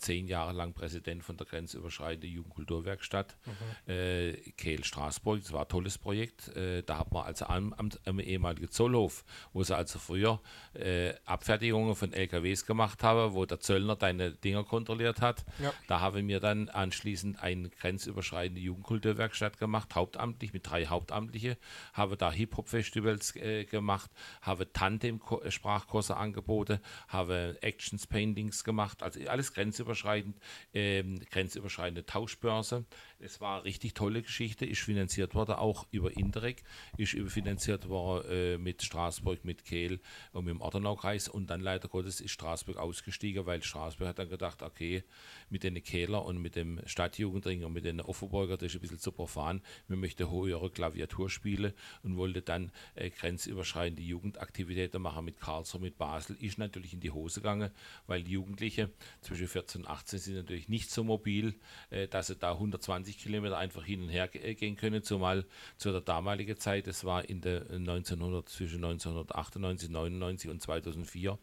zehn 0.00 0.26
Jahre 0.26 0.52
lang 0.52 0.72
Präsident 0.72 1.22
von 1.22 1.36
der 1.36 1.46
grenzüberschreitenden 1.46 2.30
Jugendkulturwerkstatt 2.30 3.36
mhm. 3.44 3.92
äh, 3.92 4.32
Kehl 4.56 4.82
Straßburg. 4.82 5.42
Das 5.42 5.52
war 5.52 5.62
ein 5.62 5.68
tolles 5.68 5.98
Projekt. 5.98 6.48
Äh, 6.56 6.82
da 6.82 6.98
hat 6.98 7.12
man 7.12 7.24
also 7.24 7.46
am, 7.46 7.72
am, 7.74 7.90
am 8.06 8.18
ehemaligen 8.18 8.70
Zollhof, 8.70 9.24
wo 9.52 9.62
sie 9.62 9.76
also 9.76 9.98
früher 9.98 10.40
äh, 10.74 11.12
Abfertigungen 11.26 11.94
von 11.94 12.12
LKWs 12.12 12.64
gemacht 12.64 13.02
haben, 13.02 13.34
wo 13.34 13.44
der 13.44 13.60
Zöllner 13.60 13.94
deine 13.94 14.32
Dinger 14.32 14.64
kontrolliert 14.64 15.20
hat. 15.20 15.44
Ja. 15.62 15.72
Da 15.86 16.00
haben 16.00 16.26
wir 16.28 16.40
dann 16.40 16.70
anschließend 16.70 17.42
eine 17.42 17.68
grenzüberschreitende 17.68 18.60
Jugendkulturwerkstatt 18.60 19.58
gemacht, 19.58 19.94
hauptamtlich 19.94 20.52
mit 20.54 20.68
drei 20.68 20.86
Hauptamtliche, 20.86 21.58
habe 21.92 22.16
da 22.16 22.32
Hip-Hop-Festivals 22.32 23.36
äh, 23.36 23.64
gemacht, 23.66 24.10
habe 24.40 24.72
Tandem-Sprachkurse 24.72 26.16
angeboten, 26.16 26.78
habe 27.08 27.58
Actions, 27.60 28.06
Paintings 28.06 28.64
gemacht, 28.64 29.02
also 29.02 29.20
alles 29.28 29.52
grenzüberschreitend 29.52 29.89
grenzüberschreitend, 29.90 30.36
ähm, 30.72 31.20
grenzüberschreitende 31.30 32.06
Tauschbörse. 32.06 32.84
Es 33.18 33.40
war 33.40 33.56
eine 33.56 33.64
richtig 33.64 33.94
tolle 33.94 34.22
Geschichte, 34.22 34.64
ist 34.64 34.80
finanziert 34.80 35.34
worden, 35.34 35.56
auch 35.56 35.86
über 35.90 36.16
Interreg, 36.16 36.62
ist 36.96 37.16
finanziert 37.28 37.88
worden 37.88 38.30
äh, 38.30 38.58
mit 38.58 38.82
Straßburg, 38.82 39.44
mit 39.44 39.64
Kehl 39.64 40.00
und 40.32 40.44
mit 40.44 40.54
dem 40.54 40.60
Ortenaukreis. 40.60 41.28
Und 41.28 41.50
dann 41.50 41.60
leider 41.60 41.88
Gottes 41.88 42.20
ist 42.20 42.32
Straßburg 42.32 42.76
ausgestiegen, 42.76 43.46
weil 43.46 43.62
Straßburg 43.62 44.08
hat 44.08 44.18
dann 44.18 44.28
gedacht, 44.28 44.62
okay, 44.62 45.02
mit 45.50 45.64
den 45.64 45.82
Kehler 45.82 46.24
und 46.24 46.40
mit 46.40 46.56
dem 46.56 46.80
Stadtjugendring 46.86 47.64
und 47.64 47.72
mit 47.72 47.84
den 47.84 48.00
Offenburger, 48.00 48.56
das 48.56 48.68
ist 48.68 48.76
ein 48.76 48.80
bisschen 48.80 48.98
zu 48.98 49.12
profan, 49.12 49.60
wir 49.88 49.96
möchten 49.96 50.30
höhere 50.30 50.70
Klaviaturspiele 50.70 51.74
und 52.02 52.16
wollte 52.16 52.42
dann 52.42 52.70
äh, 52.94 53.10
grenzüberschreitende 53.10 54.02
Jugendaktivitäten 54.02 55.02
machen 55.02 55.24
mit 55.24 55.40
Karlsruhe, 55.40 55.80
mit 55.80 55.98
Basel, 55.98 56.36
ist 56.40 56.58
natürlich 56.58 56.94
in 56.94 57.00
die 57.00 57.10
Hose 57.10 57.40
gegangen, 57.40 57.70
weil 58.06 58.26
Jugendliche 58.26 58.90
zwischen 59.20 59.48
14 59.48 59.79
und 59.80 59.88
18 59.88 60.18
sind 60.18 60.34
natürlich 60.36 60.68
nicht 60.68 60.90
so 60.90 61.04
mobil, 61.04 61.54
äh, 61.90 62.08
dass 62.08 62.28
sie 62.28 62.36
da 62.36 62.52
120 62.52 63.18
Kilometer 63.18 63.58
einfach 63.58 63.84
hin 63.84 64.02
und 64.02 64.08
her 64.08 64.28
äh, 64.34 64.54
gehen 64.54 64.76
können, 64.76 65.02
zumal 65.02 65.44
zu 65.76 65.92
der 65.92 66.00
damaligen 66.00 66.58
Zeit, 66.58 66.86
das 66.86 67.04
war 67.04 67.28
in 67.28 67.40
der 67.40 67.62
1900, 67.70 68.48
zwischen 68.48 68.84
1998, 68.84 69.90
99 69.90 70.50
und 70.50 70.62
2004, 70.62 71.38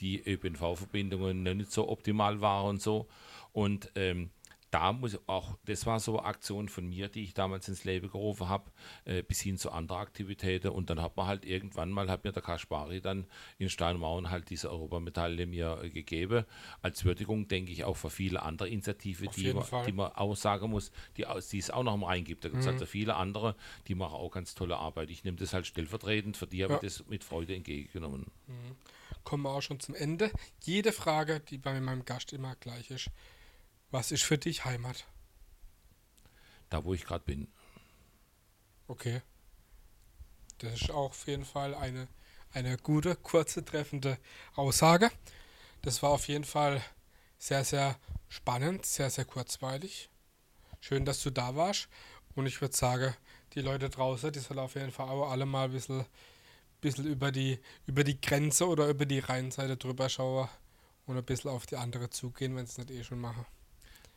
die 0.00 0.22
ÖPNV-Verbindungen 0.24 1.42
noch 1.42 1.54
nicht 1.54 1.72
so 1.72 1.88
optimal 1.88 2.40
waren 2.40 2.70
und 2.70 2.82
so. 2.82 3.08
Und 3.52 3.90
ähm, 3.96 4.30
da 4.70 4.92
muss 4.92 5.18
auch, 5.26 5.56
das 5.64 5.84
war 5.86 5.98
so 5.98 6.18
eine 6.18 6.26
Aktion 6.26 6.68
von 6.68 6.88
mir, 6.88 7.08
die 7.08 7.24
ich 7.24 7.34
damals 7.34 7.68
ins 7.68 7.84
Leben 7.84 8.10
gerufen 8.10 8.48
habe, 8.48 8.70
äh, 9.04 9.22
bis 9.22 9.40
hin 9.40 9.58
zu 9.58 9.72
anderen 9.72 10.00
Aktivitäten. 10.00 10.68
Und 10.68 10.90
dann 10.90 11.02
hat 11.02 11.16
man 11.16 11.26
halt 11.26 11.44
irgendwann 11.44 11.90
mal, 11.90 12.08
hat 12.08 12.24
mir 12.24 12.32
der 12.32 12.42
Kaspari 12.42 13.00
dann 13.00 13.26
in 13.58 13.68
Steinmauern 13.68 14.30
halt 14.30 14.48
diese 14.50 14.70
Europamedaille 14.70 15.46
mir 15.46 15.80
äh, 15.82 15.90
gegeben. 15.90 16.44
Als 16.82 17.04
Würdigung, 17.04 17.48
denke 17.48 17.72
ich, 17.72 17.84
auch 17.84 17.96
für 17.96 18.10
viele 18.10 18.42
andere 18.42 18.68
Initiativen, 18.68 19.28
die 19.36 19.52
man, 19.52 19.64
die 19.86 19.92
man 19.92 20.12
auch 20.12 20.36
sagen 20.36 20.70
muss, 20.70 20.92
die, 21.16 21.26
die 21.50 21.58
es 21.58 21.70
auch 21.70 21.82
noch 21.82 21.96
mal 21.96 22.06
reingibt. 22.06 22.44
Da 22.44 22.48
gibt 22.48 22.60
es 22.60 22.66
mhm. 22.66 22.74
also 22.74 22.86
viele 22.86 23.16
andere, 23.16 23.56
die 23.88 23.96
machen 23.96 24.14
auch 24.14 24.30
ganz 24.30 24.54
tolle 24.54 24.76
Arbeit. 24.76 25.10
Ich 25.10 25.24
nehme 25.24 25.36
das 25.36 25.52
halt 25.52 25.66
stellvertretend, 25.66 26.36
für 26.36 26.46
die 26.46 26.62
habe 26.62 26.74
ich 26.74 26.80
das 26.80 27.06
mit 27.08 27.24
Freude 27.24 27.56
entgegengenommen. 27.56 28.26
Mhm. 28.46 28.76
Kommen 29.24 29.42
wir 29.42 29.50
auch 29.50 29.60
schon 29.60 29.80
zum 29.80 29.94
Ende. 29.94 30.30
Jede 30.62 30.92
Frage, 30.92 31.40
die 31.40 31.58
bei 31.58 31.78
meinem 31.80 32.04
Gast 32.04 32.32
immer 32.32 32.54
gleich 32.56 32.90
ist, 32.90 33.10
was 33.90 34.12
ist 34.12 34.22
für 34.22 34.38
dich 34.38 34.64
Heimat? 34.64 35.06
Da, 36.68 36.84
wo 36.84 36.94
ich 36.94 37.04
gerade 37.04 37.24
bin. 37.24 37.48
Okay. 38.86 39.22
Das 40.58 40.80
ist 40.80 40.90
auch 40.90 41.10
auf 41.10 41.26
jeden 41.26 41.44
Fall 41.44 41.74
eine, 41.74 42.06
eine 42.52 42.76
gute, 42.76 43.16
kurze, 43.16 43.64
treffende 43.64 44.18
Aussage. 44.54 45.10
Das 45.82 46.02
war 46.02 46.10
auf 46.10 46.28
jeden 46.28 46.44
Fall 46.44 46.82
sehr, 47.38 47.64
sehr 47.64 47.98
spannend, 48.28 48.84
sehr, 48.84 49.10
sehr 49.10 49.24
kurzweilig. 49.24 50.10
Schön, 50.80 51.04
dass 51.04 51.22
du 51.22 51.30
da 51.30 51.56
warst. 51.56 51.88
Und 52.34 52.46
ich 52.46 52.60
würde 52.60 52.76
sagen, 52.76 53.14
die 53.54 53.62
Leute 53.62 53.90
draußen, 53.90 54.32
die 54.32 54.38
sollen 54.38 54.60
auf 54.60 54.74
jeden 54.74 54.92
Fall 54.92 55.08
auch 55.08 55.30
alle 55.30 55.46
mal 55.46 55.64
ein 55.64 55.72
bisschen, 55.72 56.04
bisschen 56.80 57.06
über, 57.06 57.32
die, 57.32 57.58
über 57.86 58.04
die 58.04 58.20
Grenze 58.20 58.68
oder 58.68 58.88
über 58.88 59.06
die 59.06 59.18
Rheinseite 59.18 59.76
drüber 59.76 60.08
schauen 60.08 60.48
und 61.06 61.16
ein 61.16 61.24
bisschen 61.24 61.50
auf 61.50 61.66
die 61.66 61.76
andere 61.76 62.10
zugehen, 62.10 62.54
wenn 62.54 62.66
sie 62.66 62.72
es 62.72 62.78
nicht 62.78 62.90
eh 62.90 63.04
schon 63.04 63.20
machen. 63.20 63.44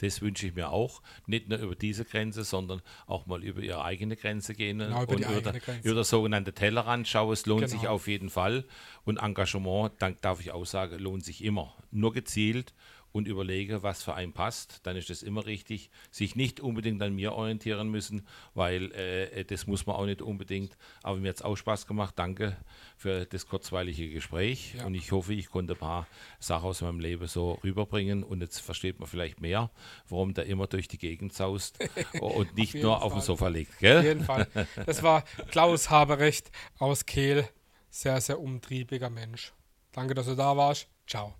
Das 0.03 0.21
wünsche 0.21 0.47
ich 0.47 0.53
mir 0.53 0.69
auch. 0.69 1.01
Nicht 1.27 1.47
nur 1.47 1.59
über 1.59 1.75
diese 1.75 2.03
Grenze, 2.03 2.43
sondern 2.43 2.81
auch 3.07 3.25
mal 3.25 3.41
über 3.41 3.61
ihre 3.61 3.85
eigene 3.85 4.17
Grenze 4.17 4.53
gehen 4.53 4.79
genau, 4.79 5.03
über 5.03 5.13
und 5.13 5.21
über, 5.21 5.41
der, 5.41 5.61
über 5.81 5.95
das 5.95 6.09
sogenannte 6.09 6.51
Tellerrand 6.51 7.07
schauen. 7.07 7.31
Es 7.31 7.45
lohnt 7.45 7.65
genau. 7.65 7.71
sich 7.71 7.87
auf 7.87 8.07
jeden 8.09 8.29
Fall. 8.29 8.65
Und 9.05 9.17
Engagement, 9.17 9.93
dann 9.99 10.17
darf 10.19 10.41
ich 10.41 10.51
auch 10.51 10.65
sagen, 10.65 10.99
lohnt 10.99 11.23
sich 11.23 11.41
immer. 11.41 11.73
Nur 11.91 12.11
gezielt 12.11 12.73
und 13.13 13.27
überlege, 13.27 13.83
was 13.83 14.03
für 14.03 14.15
einen 14.15 14.33
passt, 14.33 14.81
dann 14.83 14.97
ist 14.97 15.09
das 15.09 15.23
immer 15.23 15.45
richtig. 15.45 15.89
Sich 16.11 16.35
nicht 16.35 16.59
unbedingt 16.59 17.01
an 17.01 17.15
mir 17.15 17.33
orientieren 17.33 17.89
müssen, 17.89 18.27
weil 18.55 18.91
äh, 18.91 19.45
das 19.45 19.67
muss 19.67 19.85
man 19.85 19.95
auch 19.95 20.05
nicht 20.05 20.21
unbedingt. 20.21 20.75
Aber 21.03 21.17
mir 21.17 21.29
hat 21.29 21.37
es 21.37 21.41
auch 21.43 21.55
Spaß 21.55 21.85
gemacht. 21.87 22.15
Danke 22.17 22.57
für 22.97 23.25
das 23.25 23.47
kurzweilige 23.47 24.09
Gespräch. 24.09 24.73
Ja. 24.75 24.85
Und 24.85 24.95
ich 24.95 25.11
hoffe, 25.11 25.33
ich 25.33 25.49
konnte 25.49 25.73
ein 25.73 25.79
paar 25.79 26.07
Sachen 26.39 26.65
aus 26.65 26.81
meinem 26.81 26.99
Leben 26.99 27.27
so 27.27 27.59
rüberbringen. 27.63 28.23
Und 28.23 28.41
jetzt 28.41 28.59
versteht 28.59 28.99
man 28.99 29.07
vielleicht 29.07 29.39
mehr, 29.39 29.69
warum 30.09 30.33
der 30.33 30.47
immer 30.47 30.65
durch 30.65 30.87
die 30.87 30.97
Gegend 30.97 31.33
saust 31.33 31.77
und 32.19 32.57
nicht 32.57 32.75
auf 32.77 32.81
nur 32.81 32.97
Fall. 32.97 33.05
auf 33.05 33.13
dem 33.13 33.21
Sofa 33.21 33.47
liegt. 33.47 33.77
Gell? 33.77 33.99
Auf 33.99 34.03
jeden 34.05 34.23
Fall. 34.23 34.47
Das 34.87 35.03
war 35.03 35.23
Klaus 35.51 35.91
Haberecht 35.91 36.51
aus 36.79 37.05
Kehl 37.05 37.47
sehr, 37.91 38.19
sehr 38.21 38.39
umtriebiger 38.39 39.11
Mensch. 39.11 39.53
Danke, 39.91 40.15
dass 40.15 40.25
du 40.25 40.35
da 40.35 40.57
warst. 40.57 40.87
Ciao. 41.05 41.35